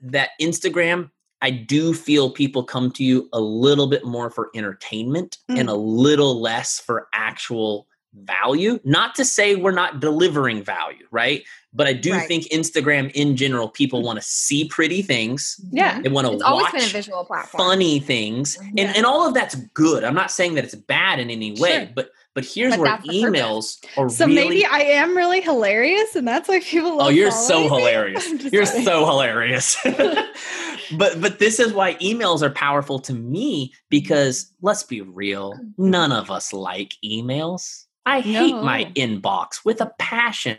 [0.00, 1.10] that Instagram
[1.42, 5.60] I do feel people come to you a little bit more for entertainment Mm.
[5.60, 8.78] and a little less for actual value.
[8.84, 11.42] Not to say we're not delivering value, right?
[11.72, 12.26] But I do Right.
[12.28, 15.58] think Instagram in general, people want to see pretty things.
[15.70, 16.00] Yeah.
[16.02, 17.58] They want to always been a watch visual platform.
[17.68, 18.58] funny things.
[18.74, 18.86] Yeah.
[18.88, 20.04] And and all of that's good.
[20.04, 21.88] I'm not saying that it's bad in any way, Sure.
[21.94, 23.40] but but oh here's But where that's the purpose.
[23.40, 27.06] emails are So really maybe I am really hilarious, and that's why people oh, love
[27.08, 28.28] Oh, you're so hilarious.
[28.52, 28.84] You're kidding.
[28.84, 29.76] so hilarious.
[29.84, 36.12] but but this is why emails are powerful to me because let's be real, none
[36.12, 37.84] of us like emails.
[38.06, 40.58] I hate my inbox with a passion.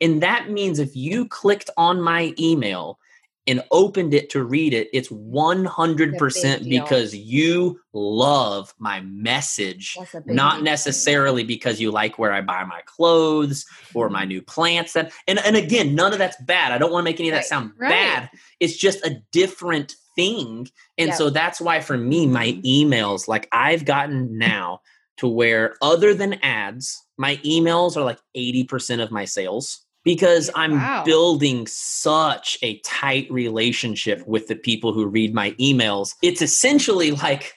[0.00, 2.98] And that means if you clicked on my email
[3.46, 10.64] and opened it to read it, it's 100% because you love my message not deal.
[10.64, 15.38] necessarily because you like where I buy my clothes or my new plants that and,
[15.44, 17.46] and again none of that's bad I don't want to make any of that Right.
[17.46, 17.88] sound Right.
[17.90, 21.16] bad it's just a different thing and Yep.
[21.16, 24.80] so that's why for me my emails like I've gotten now
[25.18, 30.72] to where other than ads my emails are like 80% of my sales because I'm
[30.74, 31.04] Wow.
[31.04, 37.54] building such a tight relationship with the people who read my emails it's essentially like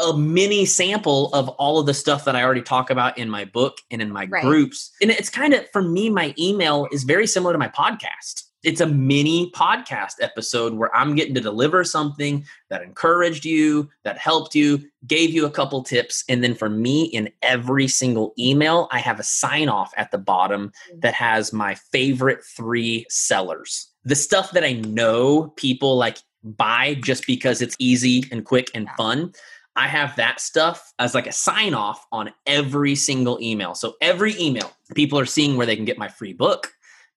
[0.00, 3.44] a mini sample of all of the stuff that I already talk about in my
[3.44, 4.42] book and in my Right.
[4.42, 4.90] groups.
[5.00, 8.43] And it's kind of, for me, my email is very similar to my podcast.
[8.64, 14.16] It's a mini podcast episode where I'm getting to deliver something that encouraged you, that
[14.16, 16.24] helped you, gave you a couple tips.
[16.30, 20.18] And then for me, in every single email, I have a sign off at the
[20.18, 21.00] bottom mm.
[21.02, 23.90] that has my favorite three sellers.
[24.04, 28.88] The stuff that I know people like buy just because it's easy and quick and
[28.96, 29.34] fun.
[29.76, 33.74] I have that stuff as like a sign off on every single email.
[33.74, 36.72] So every email, people are seeing where they can get my free book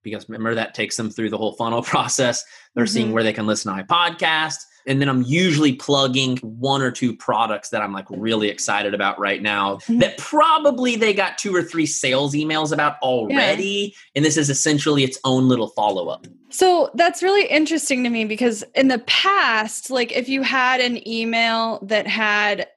[0.10, 2.44] because remember that takes them through the whole funnel process.
[2.76, 3.14] They're seeing Mhm.
[3.14, 4.58] where they can listen to my podcast.
[4.86, 9.20] And then I'm usually plugging one or two products that I'm like really excited about
[9.20, 10.00] right now Mhm.
[10.00, 13.94] that probably they got two or three sales emails about already.
[14.16, 16.26] And this is essentially its own little follow up.
[16.50, 21.06] So that's really interesting to me because in the past, like if you had an
[21.06, 22.68] email that had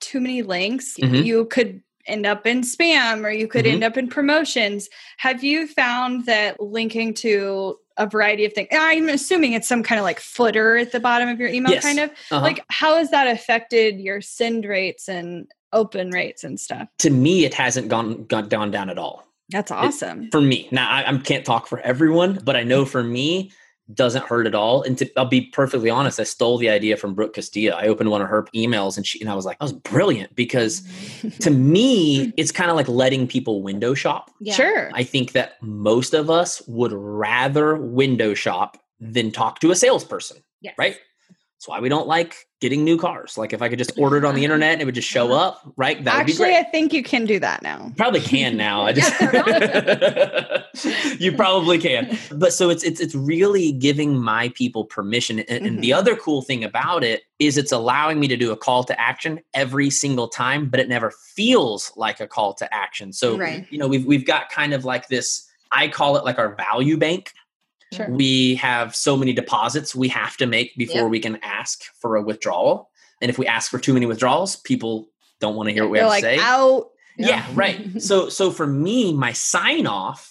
[0.00, 1.26] too many links, Mhm.
[1.26, 3.72] you could end up in spam or you could Mhm.
[3.74, 4.88] end up in promotions.
[5.18, 8.68] Have you found that linking to a variety of things?
[8.72, 11.82] I'm assuming it's some kind of like footer at the bottom of your email, Yes.
[11.82, 12.10] kind of.
[12.30, 12.40] Uh-huh.
[12.40, 16.88] Like, how has that affected your send rates and open rates and stuff?
[16.98, 19.24] to me, it hasn't gone, gone, gone down at all.
[19.50, 20.30] That's awesome.
[20.30, 23.50] for me now I, I can't talk for everyone but i know for me
[23.94, 27.14] doesn't hurt at all and to, i'll be perfectly honest i stole the idea from
[27.14, 29.64] brooke castillo i opened one of her emails and she and i was like that
[29.64, 31.28] was brilliant because mm-hmm.
[31.38, 34.54] to me it's kind of like letting people window shop Yeah.
[34.54, 34.90] Sure.
[34.94, 40.38] i think that most of us would rather window shop than talk to a salesperson
[40.62, 40.74] Yes.
[40.76, 40.96] right
[41.60, 44.24] that's why we don't like getting new cars like if i could just order it
[44.24, 46.62] on the internet and it would just show up right that would be Actually, I
[46.64, 47.92] think you can do that now.
[47.96, 48.82] probably can now.
[48.82, 49.12] I just
[51.20, 52.18] you probably can.
[52.32, 55.40] But so it's it's it's really giving my people permission.
[55.40, 55.98] And, and the mm-hmm.
[55.98, 59.40] other cool thing about it is it's allowing me to do a call to action
[59.54, 63.12] every single time, but it never feels like a call to action.
[63.12, 63.66] So Right.
[63.70, 65.46] you know we've we've got kind of like this.
[65.72, 67.32] I call it like our value bank.
[67.92, 68.08] Sure.
[68.08, 71.10] We have so many deposits we have to make before Yep.
[71.10, 72.88] we can ask for a withdrawal.
[73.20, 75.08] And if we ask for too many withdrawals, people
[75.40, 76.38] don't want to hear what we They're have like to say.
[76.40, 76.90] out.
[77.18, 78.00] Yeah, right.
[78.00, 80.29] So so for me, my sign off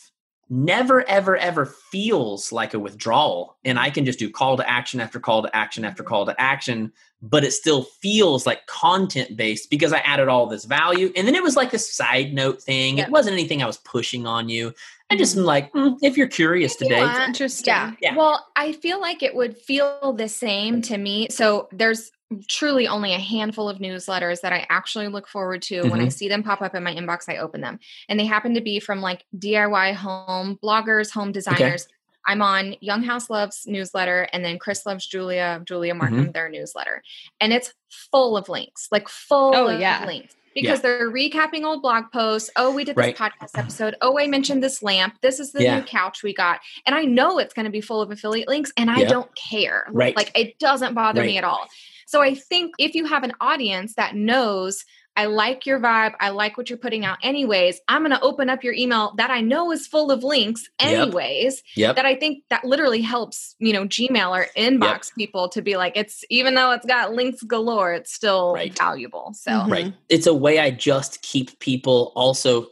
[0.50, 5.00] never ever ever feels like a withdrawal and I can just do call to action
[5.00, 9.70] after call to action after call to action, but it still feels like content based
[9.70, 11.12] because I added all this value.
[11.16, 12.98] And then it was like this side note thing.
[12.98, 14.74] It wasn't anything I was pushing on you.
[15.12, 17.66] I just am like, mm, if you're curious If you today, want- Interesting.
[17.68, 17.94] Yeah.
[18.02, 18.16] Yeah.
[18.16, 21.28] Well, I feel like it would feel the same to me.
[21.30, 22.12] So there's
[22.48, 25.82] truly only a handful of newsletters that I actually look forward to.
[25.84, 26.10] When I mm-hmm.
[26.10, 27.80] see them pop up in my inbox, I open them.
[28.08, 31.88] And they happen to be from like DIY home bloggers, home designers.
[32.28, 36.16] I'm on Young House Loves newsletter and then Chris Loves Julia, Julia mm-hmm.
[36.16, 37.02] Marcum, their newsletter.
[37.42, 40.06] And it's full of links, like full Oh, of yeah.
[40.06, 40.36] links.
[40.54, 42.50] Because they're recapping old blog posts.
[42.56, 43.16] Oh, we did this Right.
[43.16, 43.96] podcast episode.
[44.02, 45.16] Oh, I mentioned this lamp.
[45.22, 45.78] This is the Yeah.
[45.78, 46.60] new couch we got.
[46.86, 49.10] And I know it's going to be full of affiliate links and I Yep.
[49.10, 49.86] don't care.
[49.90, 50.16] Right.
[50.16, 51.68] Like it doesn't bother me at all.
[52.10, 54.84] So I think if you have an audience that knows
[55.16, 58.50] I like your vibe, I like what you're putting out anyways, I'm going to open
[58.50, 61.62] up your email that I know is full of links anyways.
[61.76, 61.96] yep.
[61.98, 65.96] That I think that literally helps, you know, Gmail or inbox people to be like
[65.96, 68.76] it's even though it's got links galore, it's still Right.
[68.76, 69.36] valuable.
[69.36, 69.72] So Mhm.
[69.72, 69.94] Right.
[70.10, 72.70] It's a way I just keep people also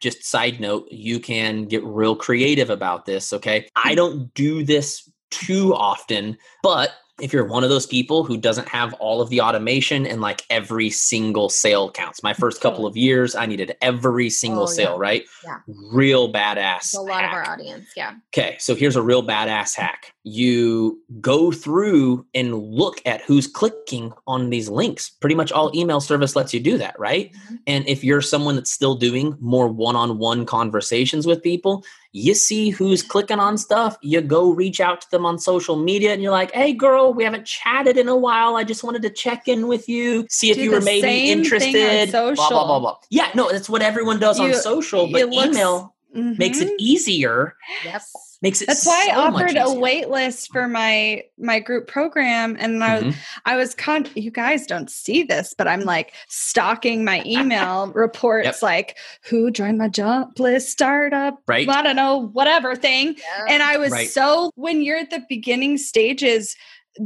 [0.00, 3.68] just side note, you can get real creative about this, okay?
[3.74, 8.68] I don't do this too often, but if you're one of those people who doesn't
[8.68, 12.22] have all of the automation and like every single sale counts.
[12.22, 14.98] My first couple of years, I needed every single Oh, sale, yeah.
[14.98, 15.24] right?
[15.44, 15.58] Yeah.
[15.92, 16.78] Real badass.
[16.78, 17.88] It's a lot of our audience.
[17.96, 18.14] Yeah.
[18.34, 20.12] Okay, so here's a real badass hack.
[20.22, 25.08] You go through and look at who's clicking on these links.
[25.08, 27.32] Pretty much all email service lets you do that, right?
[27.32, 27.58] Mhm.
[27.66, 32.34] And if you're someone that's still doing more one on one conversations with people, you
[32.34, 33.96] see who's clicking on stuff.
[34.02, 37.24] You go reach out to them on social media and you're like, hey, girl, we
[37.24, 38.56] haven't chatted in a while.
[38.56, 41.02] I just wanted to check in with you, see if Do you were maybe same
[41.02, 42.10] thing on interested.
[42.12, 42.96] Blah, blah, blah, blah.
[43.10, 46.76] Yeah, no, that's what everyone does on social, but looks- email makes it Mhm.
[46.78, 47.54] easier.
[47.86, 48.02] Yep.
[48.42, 49.78] Makes it That's why I so much offered a easier.
[49.80, 53.14] wait list for my my group program, and I, Mhm.
[53.44, 54.06] I was con.
[54.14, 58.62] You guys don't see this, but I'm like stalking my email reports, Yep.
[58.62, 58.96] like
[59.28, 61.68] who joined my job list startup, Right.
[61.68, 63.16] I don't know, whatever thing.
[63.48, 64.08] And I was Right.
[64.08, 66.56] so when you're at the beginning stages,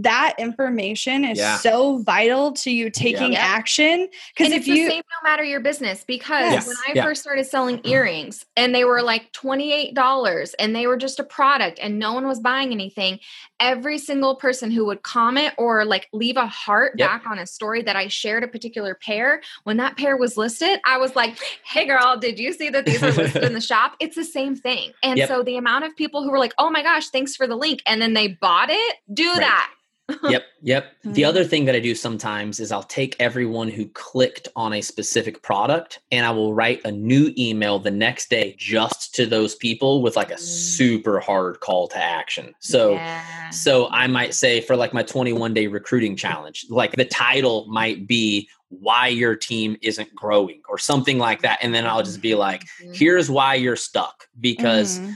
[0.03, 1.59] that information is Yeah.
[1.59, 3.45] so vital to you taking Yeah.
[3.45, 4.09] action.
[4.35, 6.67] Because and if it's you the same no matter your business because Yes.
[6.67, 7.05] when I Yeah.
[7.05, 7.89] first started selling mm-hmm.
[7.93, 12.27] earrings and they were like $28 and they were just a product and no one
[12.27, 13.21] was buying anything,
[13.61, 17.09] every single person who would comment or like leave a heart Yep.
[17.09, 20.81] back on a story that I shared a particular pair, when that pair was listed,
[20.85, 23.95] I was like, hey girl, did you see that these are listed in the shop?
[24.01, 24.93] It's the same thing.
[25.05, 25.29] And Yep.
[25.29, 27.81] so the amount of people who were like, oh my gosh, thanks for the link.
[27.87, 29.41] And then they bought it, do Right.
[29.41, 29.71] that.
[30.29, 30.93] Yep, yep.
[31.05, 34.81] The other thing that I do sometimes is I'll take everyone who clicked on a
[34.81, 39.55] specific product and I will write a new email the next day just to those
[39.55, 40.39] people with like a Mm.
[40.41, 42.55] super hard call to action.
[42.61, 43.51] So Yeah.
[43.51, 48.07] so I might say for like my 21 day recruiting challenge, like the title might
[48.07, 52.35] be why your team isn't growing or something like that and then I'll just be
[52.35, 52.97] like Mhm.
[52.97, 55.15] here's why you're stuck because Mhm.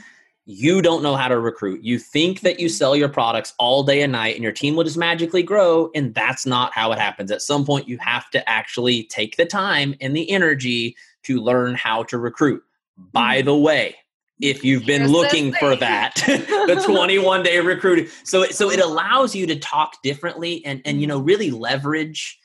[0.50, 1.84] You don't know how to recruit.
[1.84, 4.84] You think that you sell your products all day and night and your team will
[4.84, 5.90] just magically grow.
[5.94, 7.30] And that's not how it happens.
[7.30, 11.74] At some point, you have to actually take the time and the energy to learn
[11.74, 12.64] how to recruit.
[12.96, 13.44] By mm-hmm.
[13.44, 13.96] the way,
[14.40, 18.08] if you've been Here's looking for that, the 21 day recruiting.
[18.24, 21.26] So, so it allows you to talk differently and, and, you know, mm-hmm.
[21.26, 22.38] really leverage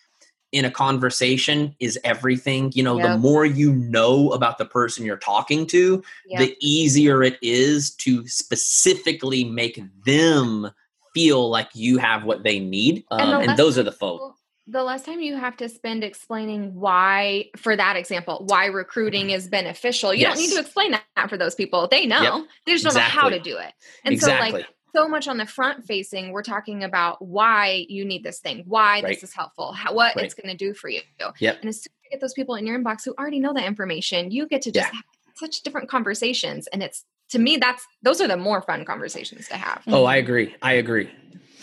[0.54, 2.72] in a conversation is everything.
[2.74, 6.40] You know, the more you know about the person you're talking to, Yep.
[6.40, 10.72] the easier it is to specifically make them
[11.14, 13.04] feel like you have what they need.
[13.12, 14.40] Um, the and, those are the folks.
[14.68, 19.48] The less time you have to spend explaining why, for that example, why recruiting is
[19.48, 20.56] beneficial, you don't need Mm-hmm.
[20.56, 21.88] To explain that for those people.
[21.90, 22.22] They know.
[22.22, 22.46] Yep.
[22.66, 23.74] They just don't know how to do it.
[24.06, 24.52] And exactly.
[24.52, 28.40] so, like, so much on the front facing, we're talking about why you need this
[28.40, 29.08] thing, why Right.
[29.08, 30.26] this is helpful, how, what Right.
[30.26, 31.02] it's going to do for you.
[31.40, 31.58] Yep.
[31.62, 33.66] And as soon as you get those people in your inbox who already know that
[33.66, 34.96] information, you get to just Yeah.
[34.96, 35.04] have
[35.36, 36.68] such different conversations.
[36.68, 39.82] And it's, to me, that's, those are the more fun conversations to have.
[39.88, 40.56] oh, I agree.
[40.62, 41.10] I agree.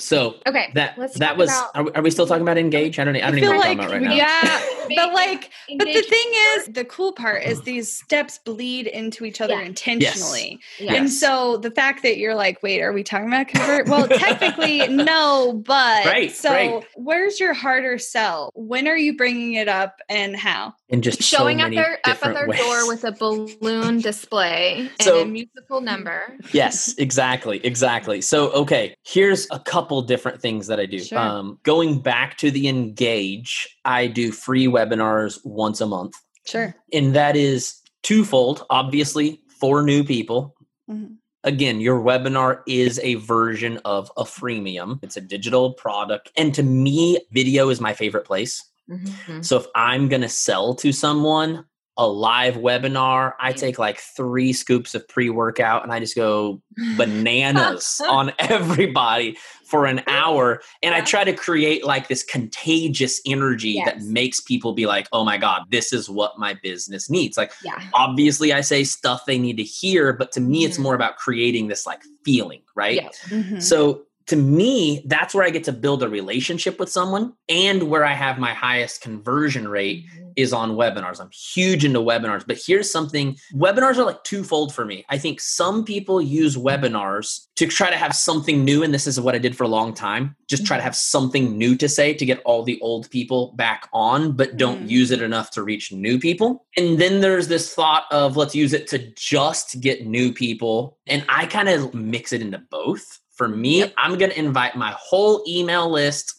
[0.00, 0.70] So Okay.
[0.74, 1.50] that let's that was.
[1.50, 2.98] about- are, we, are we still talking about engage?
[2.98, 3.14] I don't.
[3.16, 4.88] I I don't even feel know what like we're talking about right now.
[4.88, 8.86] yeah, but like But the Engage- thing is, the cool part is these steps bleed
[8.86, 9.62] into each other Yeah.
[9.66, 10.58] intentionally.
[10.78, 10.94] Yeah.
[10.94, 11.20] And Yes.
[11.20, 13.88] so the fact that you're like, wait, are we talking about convert?
[13.88, 16.84] Well, technically, no, but Right, so right.
[16.96, 18.50] where's your harder sell?
[18.54, 20.74] When are you bringing it up and how?
[20.92, 22.58] And just so showing at their up at their ways.
[22.60, 26.36] door with a balloon display So- and a musical number.
[26.52, 28.20] yes, exactly, exactly.
[28.20, 30.98] So, okay, here's a couple different things that I do.
[30.98, 31.18] Sure.
[31.18, 36.14] Um, going back to the engage, I do free webinars once a month,
[36.46, 36.74] Sure.
[36.92, 38.66] and that is twofold.
[38.70, 40.54] Obviously, for new people.
[40.90, 41.16] Mhm.
[41.44, 44.98] Again, your webinar is a version of a freemium.
[45.02, 48.62] It's a digital product, and to me, video is my favorite place.
[48.90, 49.44] Mhm.
[49.44, 51.64] So if I'm going to sell to someone
[51.96, 56.62] a live webinar, I take like three scoops of pre workout and I just go
[56.96, 59.36] bananas on everybody
[59.66, 60.62] for an hour.
[60.82, 65.24] And I try to create like this contagious energy that makes people be like, oh
[65.24, 67.36] my God, this is what my business needs.
[67.36, 67.78] Like, Yeah.
[67.92, 70.82] obviously, I say stuff they need to hear, but to me, it's Mhm.
[70.82, 72.96] more about creating this like feeling, right?
[72.96, 73.08] Yeah.
[73.28, 73.62] Mhm.
[73.62, 78.04] So to me, that's where I get to build a relationship with someone and where
[78.04, 80.32] I have my highest conversion rate Mhm.
[80.36, 81.20] is on webinars.
[81.20, 85.04] I'm huge into webinars, but here's something webinars are like twofold for me.
[85.08, 89.20] I think some people use webinars to try to have something new, and this is
[89.20, 90.36] what I did for a long time.
[90.48, 93.88] Just try to have something new to say to get all the old people back
[93.92, 94.90] on, but don't Mhm.
[94.90, 96.64] use it enough to reach new people.
[96.76, 100.98] And then there's this thought of let's use it to just get new people.
[101.08, 103.18] And I kind of mix it into both.
[103.40, 103.94] For me, Yep.
[103.96, 106.34] I'm going to invite my whole email list,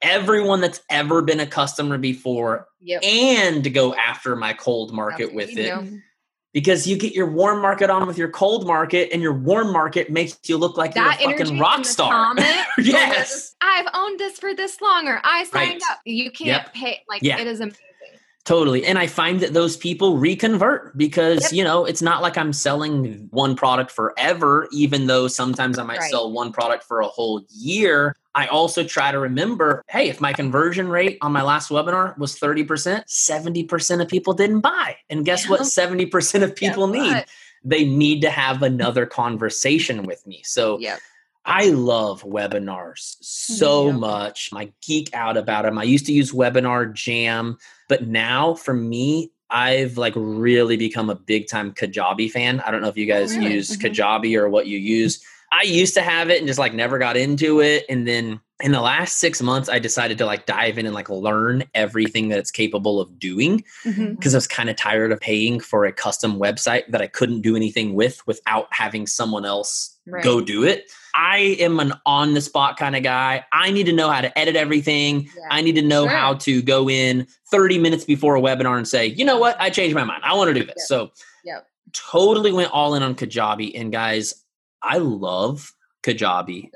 [0.00, 3.04] everyone that's ever been a customer before, Yep.
[3.04, 5.66] and go after my cold market That's with it.
[5.68, 6.00] do.
[6.54, 10.10] because you get your warm market on with your cold market, and your warm market
[10.10, 12.34] makes you look like that you're a fucking rock star.
[12.78, 13.54] yes.
[13.60, 15.82] I've owned this for this long, or I signed Right.
[15.90, 16.00] up.
[16.06, 16.72] You can't Yep.
[16.72, 17.02] pay.
[17.06, 17.38] Like Yeah.
[17.38, 17.78] it is amazing.
[18.44, 18.84] Totally.
[18.86, 21.52] And I find that those people reconvert because, Yep.
[21.52, 25.98] you know, it's not like I'm selling one product forever, even though sometimes I might
[25.98, 26.10] Right.
[26.10, 28.16] sell one product for a whole year.
[28.34, 32.36] I also try to remember hey, if my conversion rate on my last webinar was
[32.38, 34.96] 30%, 70% of people didn't buy.
[35.10, 35.60] And guess what?
[35.60, 37.24] 70% of people Guess need?
[37.62, 40.42] They need to have another conversation with me.
[40.44, 41.00] So Yep.
[41.44, 43.92] I love webinars so Yeah.
[43.96, 44.50] much.
[44.54, 45.78] I geek out about them.
[45.78, 47.56] I used to use Webinar Jam,
[47.88, 52.60] but now for me, I've like really become a big time Kajabi fan.
[52.60, 53.54] I don't know if you guys Really?
[53.54, 53.80] use Mhm.
[53.90, 55.20] Kajabi or what you use.
[55.52, 57.84] I used to have it and just like never got into it.
[57.88, 61.08] And then in the last six months, I decided to like dive in and like
[61.10, 65.58] learn everything that it's capable of doing because I was kind of tired of paying
[65.58, 70.22] for a custom website that I couldn't do anything with without having someone else Right.
[70.22, 70.92] go do it.
[71.22, 73.44] I am an on the spot kind of guy.
[73.52, 75.24] I need to know how to edit everything.
[75.24, 75.48] Yeah.
[75.50, 76.16] I need to know Sure.
[76.16, 79.68] how to go in 30 minutes before a webinar and say, you know what, I
[79.68, 80.22] changed my mind.
[80.24, 80.76] I want to do this.
[80.78, 80.86] Yep.
[80.86, 81.10] So,
[81.44, 81.66] Yep.
[81.92, 83.78] totally went all in on Kajabi.
[83.78, 84.34] And guys,
[84.82, 86.70] I love Kajabi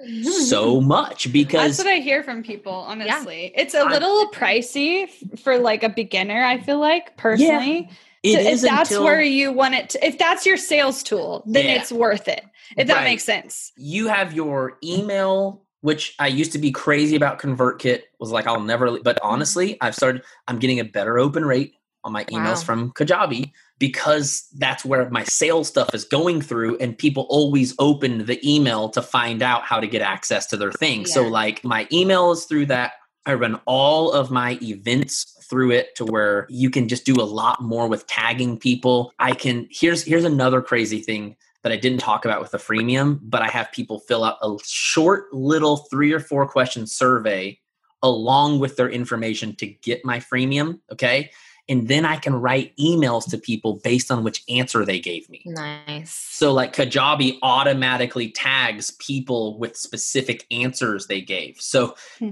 [0.47, 3.51] so much because That's what I hear from people, honestly.
[3.57, 5.09] It's a little pricey
[5.41, 7.89] for like a beginner, I feel like, personally.
[8.25, 11.67] It if that's until where you want it to, if that's your sales tool, then
[11.67, 11.73] Yeah.
[11.73, 12.45] it's worth it.
[12.77, 13.05] If that Right.
[13.05, 13.73] makes sense.
[13.77, 18.61] you have your email which I used to be crazy about ConvertKit was like I'll
[18.61, 19.27] never but mm-hmm.
[19.27, 22.65] honestly I've started I'm getting a better open rate on my emails Wow.
[22.65, 28.25] from Kajabi because that's where my sales stuff is going through and people always open
[28.27, 31.05] the email to find out how to get access to their thing.
[31.07, 32.93] So like my email is through that.
[33.27, 37.23] I run all of my events through it to where you can just do a
[37.25, 39.13] lot more with tagging people.
[39.19, 43.19] I can here's here's another crazy thing that I didn't talk about with the freemium,
[43.23, 47.59] but I have people fill out a short little 3 or 4 question survey
[48.03, 51.31] along with their information to get my freemium, okay?
[51.69, 55.43] And then I can write emails to people based on which answer they gave me.
[55.47, 56.11] Nice.
[56.13, 61.61] So like Kajabi automatically tags people with specific answers they gave.
[61.61, 62.31] So Hmm.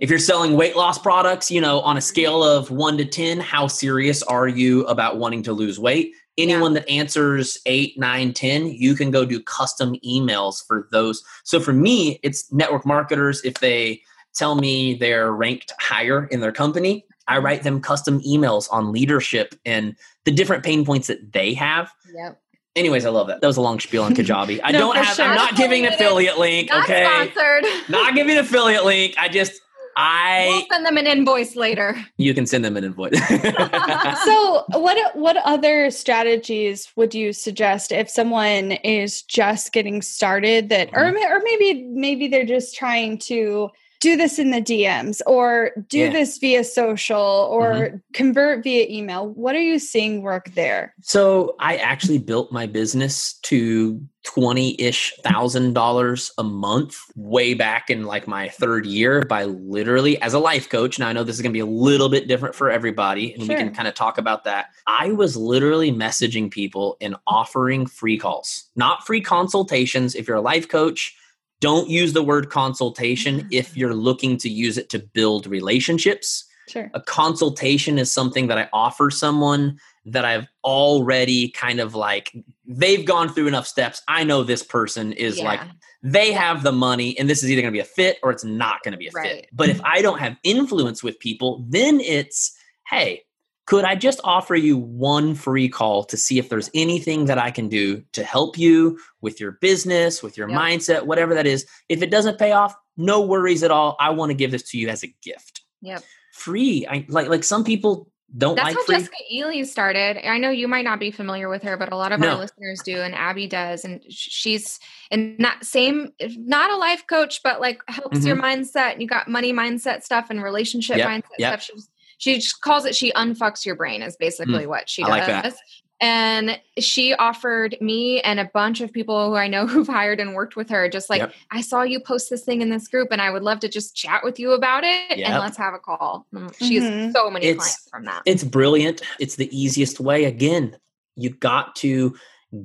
[0.00, 3.40] if you're selling weight loss products, you know, on a scale of 1 to 10,
[3.40, 6.12] how serious are you about wanting to lose weight?
[6.36, 11.22] Anyone that answers eight, nine, 10, you can go do custom emails for those.
[11.44, 13.40] So for me, it's network marketers.
[13.44, 14.02] If they
[14.34, 19.54] tell me they're ranked higher in their company, I write them custom emails on leadership
[19.64, 21.90] and the different pain points that they have.
[22.14, 22.40] Yep.
[22.76, 23.40] Anyways, I love that.
[23.40, 24.60] That was a long spiel on Kajabi.
[24.64, 25.14] I No, don't have.
[25.16, 25.24] sure.
[25.26, 26.70] I'm not giving an affiliate link.
[26.70, 27.64] Not okay, sponsored.
[27.88, 29.14] not giving an affiliate link.
[29.18, 29.60] I just
[29.96, 31.96] I we'll send them an invoice later.
[32.18, 33.16] you can send them an invoice.
[34.24, 40.88] so what what other strategies would you suggest if someone is just getting started that
[40.94, 41.30] or Mhm.
[41.30, 43.70] or maybe maybe they're just trying to
[44.04, 46.10] do this in the DMs or do Yeah.
[46.10, 47.96] this via social or mm-hmm.
[48.12, 53.34] convert via email what are you seeing work there so I actually built my business
[53.44, 59.44] to twenty ish thousand dollars a month way back in like my third year by
[59.44, 60.98] literally as a life coach.
[60.98, 63.46] Now I know this is going to be a little bit different for everybody, and
[63.46, 64.70] we can kind of talk about that.
[64.86, 70.14] I was literally messaging people and offering free calls, not free consultations.
[70.14, 71.14] If you're a life coach,
[71.60, 76.44] don't use the word consultation if you're looking to use it to build relationships.
[76.68, 82.36] sure A consultation is something that I offer someone that I've already kind of like,
[82.66, 84.02] they've gone through enough steps.
[84.06, 85.60] I know this person is like,
[86.02, 88.44] they have the money and this is either going to be a fit or it's
[88.44, 89.48] not going to be a fit.
[89.52, 92.54] But if I don't have influence with people, then it's,
[92.90, 93.22] hey,
[93.66, 97.50] could I just offer you one free call to see if there's anything that I
[97.50, 100.58] can do to help you with your business, with your Yep.
[100.60, 101.66] mindset, whatever that is?
[101.88, 103.96] If it doesn't pay off, no worries at all.
[103.98, 105.62] I want to give this to you as a gift.
[105.82, 106.02] Yep.
[106.32, 106.86] Free.
[106.90, 108.96] I like like some people don't like That's like how free.
[108.96, 110.28] Jessica Ely started.
[110.28, 112.30] I know you might not be familiar with her, but a lot of No.
[112.30, 113.84] our listeners do, and Abby does.
[113.84, 114.80] And she's
[115.12, 118.92] in that same, not a life coach, but like helps your mindset.
[118.94, 121.08] And you got money mindset stuff and relationship Mm-hmm.
[121.12, 121.60] Yep, mindset yep.
[121.62, 121.76] stuff.
[121.76, 121.88] She's,
[122.18, 125.26] she just calls it she unfucks your brain is basically what she Mm, I like
[125.26, 125.52] does.
[125.54, 125.60] that.
[126.00, 130.34] And she offered me and a bunch of people who I know who've hired and
[130.34, 131.32] worked with her, just like, Yep.
[131.50, 133.94] I saw you post this thing in this group and I would love to just
[133.96, 135.28] chat with you about it Yep.
[135.28, 136.26] and let's have a call.
[136.34, 137.12] Mm, She has Mhm.
[137.12, 138.22] so many It's- clients from that.
[138.26, 139.02] It's brilliant.
[139.20, 140.24] It's the easiest way.
[140.24, 140.76] Again,
[141.16, 142.14] you got to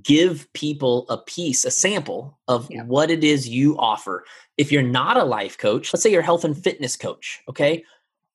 [0.04, 2.84] give people a piece, a sample of Yeah.
[2.84, 4.26] what it is you offer.
[4.58, 7.84] If you're not a life coach, let's say you're a health and fitness coach, okay?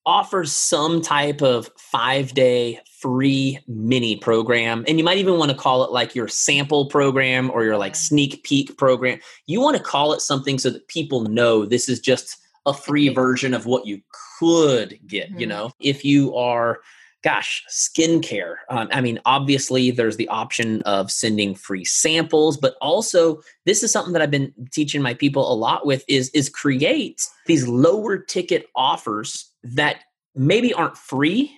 [0.06, 4.84] Offers some type of five day free mini program.
[4.88, 7.94] And you might even want to call it like your sample program or your like
[7.94, 9.18] sneak peek program.
[9.46, 13.08] You want to call it something so that people know this is just a free
[13.10, 14.00] version of what you
[14.38, 15.30] could get.
[15.30, 15.40] Mm-hmm.
[15.40, 16.80] You know, if you are
[17.24, 18.56] gosh, skincare.
[18.68, 23.90] Um, I mean, obviously, there's the option of sending free samples, but also this is
[23.90, 28.18] something that I've been teaching my people a lot with is is create these lower
[28.18, 30.04] ticket offers that
[30.34, 31.50] maybe aren't free,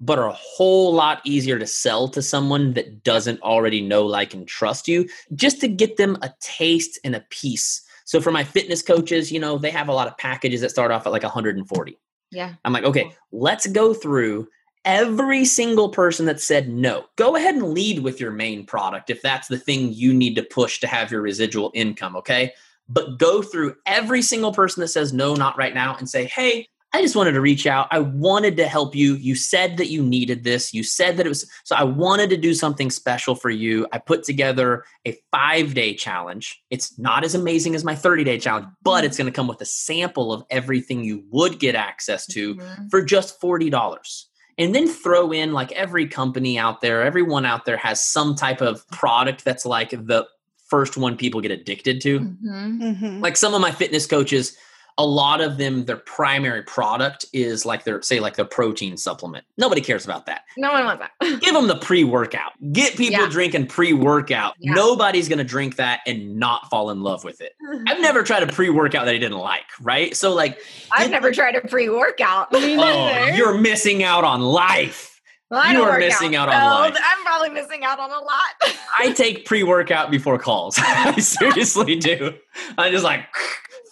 [0.00, 4.32] but are a whole lot easier to sell to someone that doesn't already know, like,
[4.32, 7.82] and trust you, just to get them a taste and a piece.
[8.06, 10.90] So for my fitness coaches, you know, they have a lot of packages that start
[10.90, 11.98] off at like 140.
[12.32, 12.54] Yeah.
[12.64, 14.48] I'm like, okay, let's go through
[14.84, 17.04] every single person that said no.
[17.16, 20.42] Go ahead and lead with your main product if that's the thing you need to
[20.42, 22.52] push to have your residual income, okay?
[22.88, 26.66] But go through every single person that says no, not right now, and say, hey,
[26.92, 27.86] I just wanted to reach out.
[27.92, 29.14] I wanted to help you.
[29.14, 30.74] You said that you needed this.
[30.74, 33.86] You said that it was, so I wanted to do something special for you.
[33.92, 36.60] I put together a five day challenge.
[36.70, 39.60] It's not as amazing as my 30 day challenge, but it's going to come with
[39.60, 42.88] a sample of everything you would get access to mm-hmm.
[42.88, 43.70] for just $40
[44.58, 48.60] and then throw in like every company out there, everyone out there has some type
[48.60, 50.26] of product that's like the
[50.66, 52.20] first one people get addicted to.
[52.20, 52.82] Mm-hmm.
[52.82, 53.20] Mm-hmm.
[53.20, 54.56] Like some of my fitness coaches
[54.98, 59.44] a lot of them their primary product is like their say like their protein supplement
[59.56, 63.28] nobody cares about that no one wants that give them the pre-workout get people yeah.
[63.28, 64.72] drinking pre-workout yeah.
[64.72, 67.54] nobody's going to drink that and not fall in love with it
[67.88, 70.58] i've never tried a pre-workout that i didn't like right so like
[70.92, 75.10] i've never tried a pre-workout oh, you're missing out on life
[75.50, 77.02] well, you are missing out, out on life.
[77.04, 78.76] I'm probably missing out on a lot.
[78.96, 80.78] I take pre-workout before calls.
[80.78, 82.34] I seriously do.
[82.78, 83.26] I'm just like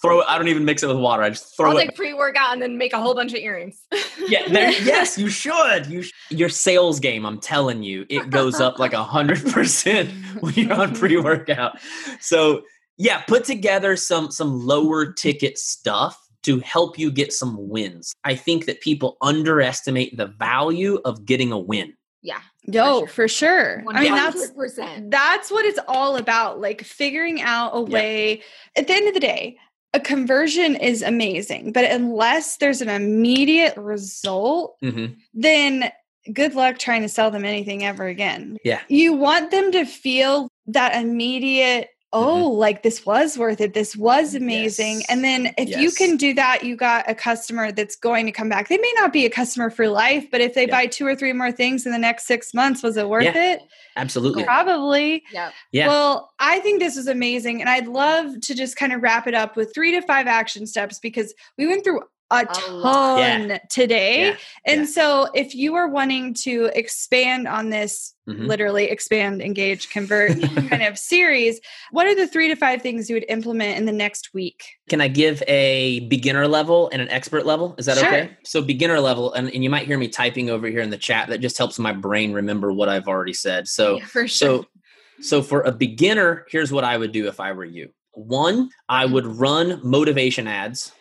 [0.00, 0.26] throw it.
[0.28, 1.22] I don't even mix it with water.
[1.22, 1.80] I just throw I'll it.
[1.80, 3.82] take pre-workout and then make a whole bunch of earrings.
[4.28, 5.86] yeah, there, yes, you should.
[5.86, 7.24] You sh- your sales game.
[7.26, 11.78] I'm telling you, it goes up like a hundred percent when you're on pre-workout.
[12.20, 12.62] So
[12.96, 18.14] yeah, put together some some lower ticket stuff to help you get some wins.
[18.24, 21.94] I think that people underestimate the value of getting a win.
[22.22, 22.40] Yeah.
[22.64, 23.82] Yo, for sure.
[23.84, 23.92] For sure.
[23.92, 24.50] I mean, that's
[25.08, 26.60] that's what it's all about.
[26.60, 28.42] Like figuring out a way.
[28.76, 29.56] At the end of the day,
[29.94, 35.14] a conversion is amazing, but unless there's an immediate result, mm-hmm.
[35.34, 35.90] then
[36.32, 38.58] good luck trying to sell them anything ever again.
[38.64, 38.80] Yeah.
[38.88, 41.88] You want them to feel that immediate.
[42.12, 42.58] Oh mm-hmm.
[42.58, 45.06] like this was worth it this was amazing yes.
[45.10, 45.80] and then if yes.
[45.80, 48.92] you can do that you got a customer that's going to come back they may
[48.96, 50.70] not be a customer for life but if they yeah.
[50.70, 53.52] buy two or three more things in the next six months was it worth yeah.
[53.52, 53.60] it
[53.96, 58.76] absolutely probably yeah yeah well i think this was amazing and i'd love to just
[58.76, 62.00] kind of wrap it up with three to five action steps because we went through
[62.30, 63.58] a ton yeah.
[63.70, 64.26] today.
[64.26, 64.36] Yeah.
[64.66, 64.86] And yeah.
[64.86, 68.44] so if you are wanting to expand on this mm-hmm.
[68.44, 71.60] literally expand, engage, convert kind of series,
[71.90, 74.64] what are the 3 to 5 things you would implement in the next week?
[74.88, 77.74] Can I give a beginner level and an expert level?
[77.78, 78.06] Is that sure.
[78.06, 78.36] okay?
[78.44, 81.28] So beginner level and, and you might hear me typing over here in the chat
[81.28, 83.68] that just helps my brain remember what I've already said.
[83.68, 84.28] So for sure.
[84.28, 84.66] So
[85.20, 87.90] so for a beginner, here's what I would do if I were you.
[88.12, 89.14] One, I mm-hmm.
[89.14, 90.92] would run motivation ads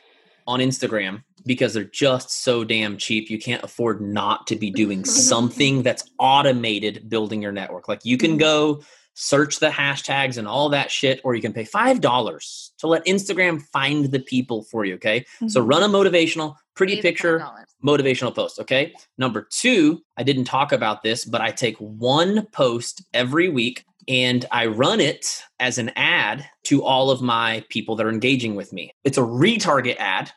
[0.47, 3.29] on Instagram because they're just so damn cheap.
[3.29, 7.87] You can't afford not to be doing something that's automated building your network.
[7.87, 8.39] Like you can mm-hmm.
[8.39, 8.83] go
[9.19, 13.61] search the hashtags and all that shit, or you can pay $5 to let Instagram
[13.73, 14.93] find the people for you.
[14.95, 15.21] Okay.
[15.21, 15.47] Mm-hmm.
[15.47, 17.43] So run a motivational, pretty picture,
[17.83, 18.59] motivational post.
[18.59, 18.93] Okay.
[19.17, 24.45] Number two, I didn't talk about this, but I take one post every week and
[24.51, 28.71] I run it as an ad to all of my people that are engaging with
[28.71, 28.91] me.
[29.03, 30.31] It's a retarget ad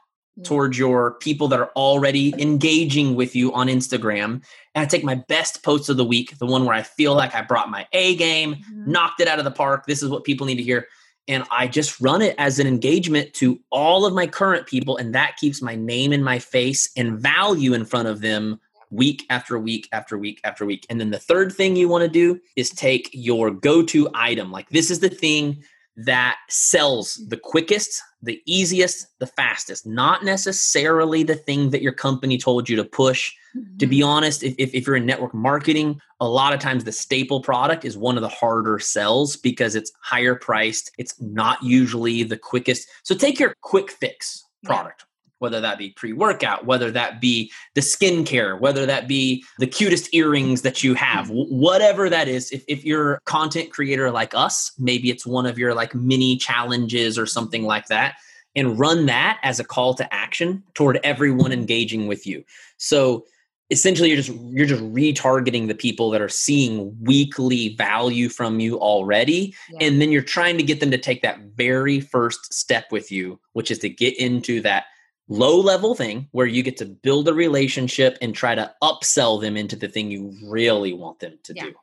[0.45, 4.43] towards your people that are already engaging with you on Instagram.
[4.75, 7.35] And I take my best posts of the week, the one where I feel like
[7.35, 8.91] I brought my A game, mm-hmm.
[8.91, 9.87] knocked it out of the park.
[9.87, 10.89] This is what people need to hear.
[11.29, 14.97] And I just run it as an engagement to all of my current people.
[14.97, 18.59] And that keeps my name in my face and value in front of them
[18.91, 20.86] week after week after week after week.
[20.91, 24.51] And then the third thing you want to do is take your go to item.
[24.51, 25.62] Like, this is the thing
[25.97, 32.38] that sells the quickest, the easiest, the fastest, not necessarily the thing that your company
[32.38, 33.32] told you to push.
[33.57, 33.76] Mm-hmm.
[33.78, 34.09] To be mm-hmm.
[34.09, 37.84] honest, if, if, if, you're in network marketing, a lot of times the staple product
[37.84, 40.93] is one of the harder sells because it's higher priced.
[40.99, 42.88] It's not usually the quickest.
[43.03, 45.05] So take your quick fix product
[45.41, 50.14] whether that be pre workout, whether that be the skincare, whether that be the cutest
[50.14, 51.55] earrings that you have, mm-hmm.
[51.55, 52.53] whatever that is.
[52.53, 56.36] If, if you're a content creator like us, maybe it's one of your like mini
[56.36, 58.14] challenges or something like that.
[58.57, 62.45] and run that as a call to action toward everyone engaging with you.
[62.78, 63.24] So
[63.70, 68.78] essentially you're just you're just retargeting the people that are seeing weekly value from you
[68.80, 69.86] already Yeah.
[69.86, 73.38] and then you're trying to get them to take that very first step with you
[73.53, 74.86] which is to get into that
[75.31, 79.57] low level thing where you get to build a relationship and try to upsell them
[79.57, 81.64] into the thing you really want them to Yeah.
[81.64, 81.74] do.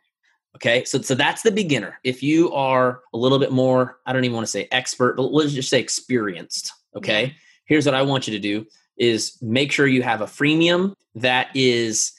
[0.56, 0.84] Okay?
[0.84, 1.98] So so that's the beginner.
[2.04, 5.32] If you are a little bit more i don't even want to say expert but
[5.32, 7.36] let's just say experienced okay?
[7.66, 8.66] Here's what i want you to do
[8.98, 12.14] is make sure you have a freemium that is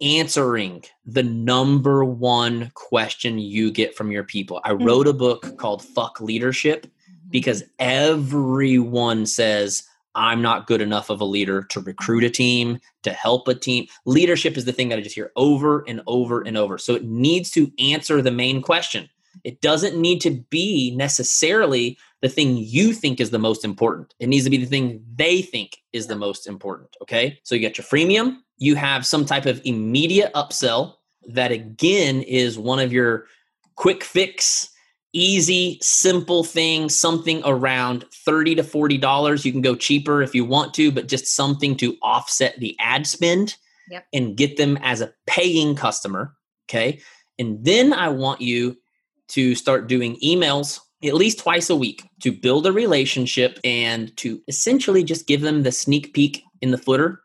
[0.00, 4.60] answering the number one question you get from your people.
[4.64, 4.84] I mm-hmm.
[4.84, 7.30] wrote a book called Fuck Leadership mm-hmm.
[7.30, 9.82] because everyone says,
[10.14, 13.86] I'm not good enough of a leader to recruit a team, to help a team.
[14.06, 16.78] Leadership is the thing that I just hear over and over and over.
[16.78, 19.08] So it needs to answer the main question.
[19.44, 24.14] It doesn't need to be necessarily the thing you think is the most important.
[24.18, 26.96] It needs to be the thing they think is the most important.
[27.02, 27.38] Okay.
[27.44, 30.94] So you get your freemium, you have some type of immediate upsell
[31.28, 33.26] that again is one of your
[33.76, 34.70] quick fix,
[35.12, 39.44] easy, simple thing, something around 30 to $40.
[39.44, 43.06] You can go cheaper if you want to, but just something to offset the ad
[43.06, 43.56] spend
[43.90, 44.06] Yep.
[44.12, 46.34] and get them as a paying customer.
[46.68, 47.00] Okay.
[47.40, 48.76] And then I want you
[49.28, 54.40] to start doing emails at least twice a week to build a relationship and to
[54.48, 57.20] essentially just give them the sneak peek in the footer.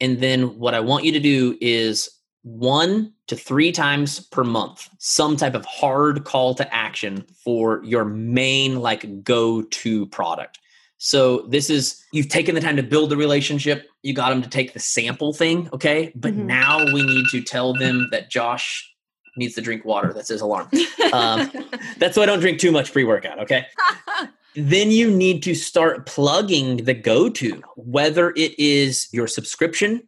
[0.00, 2.08] And then what I want you to do is
[2.42, 8.04] one to three times per month, some type of hard call to action for your
[8.04, 10.58] main like go to product.
[10.98, 13.88] So this is you've taken the time to build the relationship.
[14.02, 16.12] You got them to take the sample thing, okay?
[16.14, 16.46] But Mhm.
[16.46, 18.88] now we need to tell them that Josh
[19.36, 20.12] needs to drink water.
[20.12, 20.68] That's his alarm.
[21.12, 21.50] Um,
[21.98, 23.66] That's why I don't drink too much pre workout, okay?
[24.56, 30.07] then you need to start plugging the go to, whether it is your subscription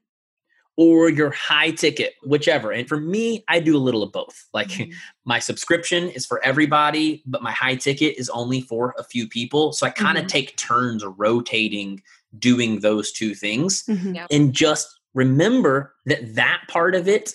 [0.83, 2.73] or your high ticket, whichever.
[2.73, 4.49] And for me, I do a little of both.
[4.55, 4.95] Like Mhm.
[5.27, 9.75] my subscription is for everybody, but my high ticket is only for a few people.
[9.75, 10.29] So I kind of Mhm.
[10.29, 12.03] take turns rotating
[12.39, 14.15] doing those two things Mhm.
[14.15, 14.27] Yeah.
[14.31, 17.35] and just remember that that part of it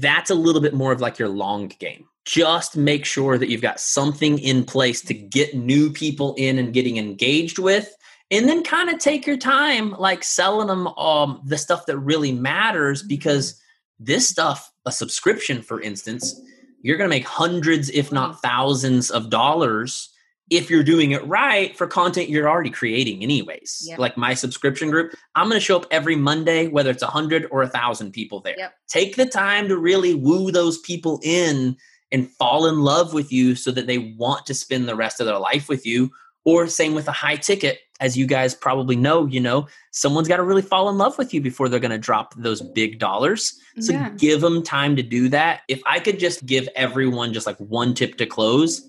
[0.00, 3.62] that's a little bit more of like your long game just make sure that you've
[3.62, 7.94] got something in place to get new people in and getting engaged with
[8.30, 12.32] and then kind of take your time like selling them um, the stuff that really
[12.32, 13.60] matters because
[13.98, 16.40] this stuff a subscription for instance
[16.82, 20.10] you're going to make hundreds if not thousands of dollars
[20.50, 23.98] if you're doing it right for content you're already creating anyways Yep.
[23.98, 27.46] like my subscription group i'm going to show up every monday whether it's a 100
[27.50, 28.74] or a 1000 people there Yep.
[28.88, 31.76] take the time to really woo those people in
[32.12, 35.26] and fall in love with you so that they want to spend the rest of
[35.26, 36.10] their life with you
[36.44, 40.36] or same with a high ticket as you guys probably know you know someone's got
[40.36, 43.58] to really fall in love with you before they're going to drop those big dollars.
[43.80, 44.10] So Yeah.
[44.10, 45.60] give them time to do that.
[45.68, 48.88] If i could just give everyone just like one tip to close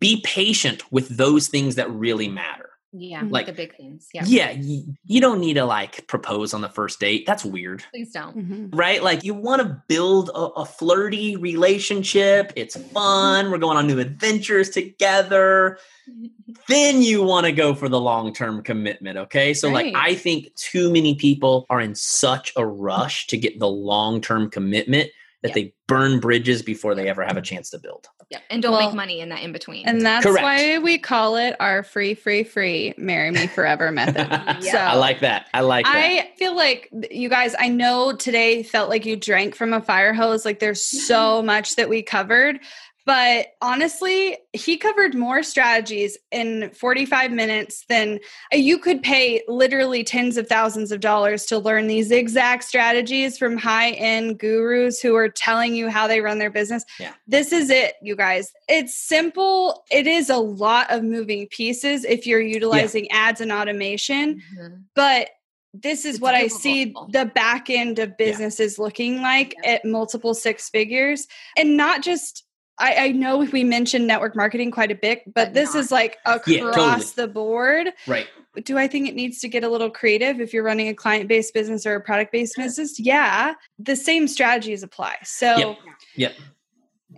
[0.00, 4.08] be patient with those things that really matter yeah, Like- like the big things.
[4.14, 4.24] Yeah.
[4.26, 8.12] yeah, y- you don't need to like propose on the first date that's weird Please
[8.12, 8.36] don't.
[8.36, 8.68] Mhm.
[8.72, 9.02] right?
[9.02, 12.52] Like you want to build a, a flirty relationship.
[12.56, 13.50] It's fun.
[13.50, 15.78] We're going on new adventures together.
[16.66, 19.18] Then you want to go for the long term commitment.
[19.18, 19.52] Okay.
[19.52, 23.68] So, like, I think too many people are in such a rush to get the
[23.68, 25.10] long term commitment
[25.42, 25.54] that Yeah.
[25.54, 28.08] they burn bridges before they ever have a chance to build.
[28.30, 28.38] Yeah.
[28.50, 29.86] And don't Well, make money in that in between.
[29.86, 30.42] And that's Correct.
[30.42, 34.26] why we call it our free, free, free marry me forever method.
[34.62, 35.46] So I like that.
[35.54, 35.94] I like that.
[35.96, 40.12] I feel like you guys, I know today felt like you drank from a fire
[40.12, 40.44] hose.
[40.44, 42.60] Like there's so much that we covered.
[43.08, 48.20] But honestly, he covered more strategies in 45 minutes than
[48.52, 53.38] uh, you could pay literally tens of thousands of dollars to learn these exact strategies
[53.38, 56.84] from high end gurus who are telling you how they run their business.
[57.00, 57.14] Yeah.
[57.26, 58.52] This is it, you guys.
[58.68, 59.84] It's simple.
[59.90, 64.82] It is a lot of moving pieces if you're utilizing ads and automation Mhm.
[64.94, 65.30] but
[65.74, 70.34] this is It's what I see the back end of businesses looking like at multiple
[70.34, 71.26] six figures.
[71.56, 72.44] And not just,
[72.78, 75.80] I, I know we mentioned network marketing quite a bit, but, But this not.
[75.80, 77.04] is like across Yeah, totally.
[77.16, 77.88] the board.
[78.06, 78.26] right.
[78.64, 81.28] Do I think it needs to get a little creative if you're running a client
[81.28, 82.98] based business or a product based business?
[82.98, 85.16] Yeah, the same strategies apply.
[85.22, 85.78] So, Yep.
[86.16, 86.32] Yep.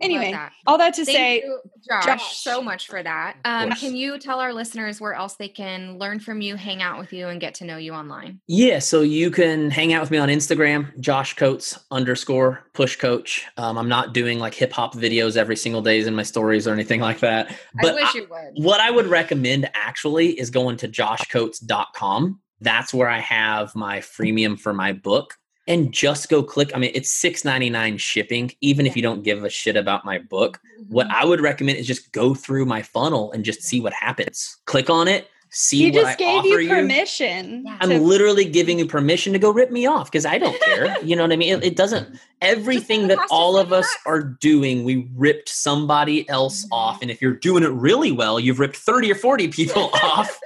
[0.01, 0.53] Anyway, that.
[0.67, 2.37] all that to Thank say, you, Josh, Josh.
[2.39, 3.37] so much for that.
[3.45, 6.99] Um, can you tell our listeners where else they can learn from you, hang out
[6.99, 8.41] with you, and get to know you online?
[8.47, 13.47] Yeah, so you can hang out with me on Instagram, Josh Coats underscore push coach.
[13.57, 16.73] Um, I'm not doing like hip hop videos every single days in my stories or
[16.73, 17.55] anything like that.
[17.83, 18.65] But I wish I- you would.
[18.65, 22.41] what I would recommend actually is going to joshcoats.com.
[22.63, 25.35] That's where I have my freemium for my book.
[25.69, 26.73] And just go click.
[26.75, 30.61] I mean, it's $6.99 shipping, even if you don't give a shit about my book.
[30.89, 31.17] What Mm-hmm.
[31.17, 34.57] I would recommend is just go through my funnel and just see what happens.
[34.65, 37.63] Click on it, see he what just I gave offer you permission.
[37.67, 37.77] Yeah.
[37.81, 40.97] I'm to- literally giving you permission to go rip me off because I don't care.
[41.05, 41.59] You know what I mean?
[41.59, 42.19] It, it doesn't.
[42.41, 44.07] Everything that all of of us seven bucks.
[44.07, 46.69] are doing, we ripped somebody else Mhm.
[46.73, 47.03] off.
[47.03, 50.37] And if you're doing it really well, you've ripped 30 or 40 people off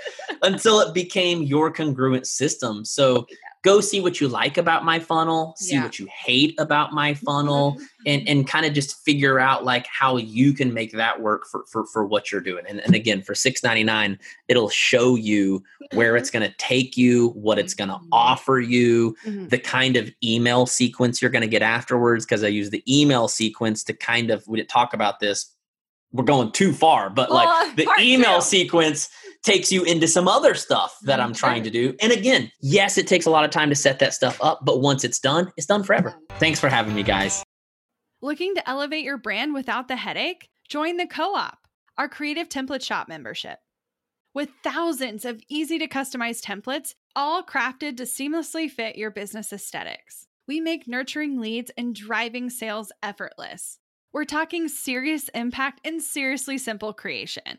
[0.43, 2.85] until it became your congruent system.
[2.85, 3.27] So
[3.65, 5.83] go see what you like about my funnel, see Yeah.
[5.83, 10.19] what you hate about my funnel, and and kind of just figure out like how
[10.19, 12.65] you can make that work for for, for what you're doing.
[12.69, 15.63] And, and again, for $6.99, it'll show you
[15.95, 18.09] where it's going to take you, what it's going to Mhm.
[18.13, 19.49] offer you, Mhm.
[19.49, 22.25] the kind of email sequence you're going to get afterwards.
[22.27, 25.51] Because I use the email sequence to kind of, we didn't talk about this.
[26.13, 28.45] We're going too far, but Well, like the email two.
[28.47, 29.09] sequence
[29.45, 31.95] takes you into some other stuff that I'm trying to do.
[32.01, 34.81] And again, yes, it takes a lot of time to set that stuff up, but
[34.81, 36.19] once it's done, it's done forever.
[36.39, 37.45] Thanks for having me, guys.
[38.23, 40.49] Looking to elevate your brand without the headache?
[40.69, 41.59] Join the Co op,
[41.99, 43.59] our creative template shop membership.
[44.33, 50.27] With thousands of easy to customize templates, all crafted to seamlessly fit your business aesthetics,
[50.49, 53.79] we make nurturing leads and driving sales effortless.
[54.13, 57.59] We're talking serious impact and seriously simple creation.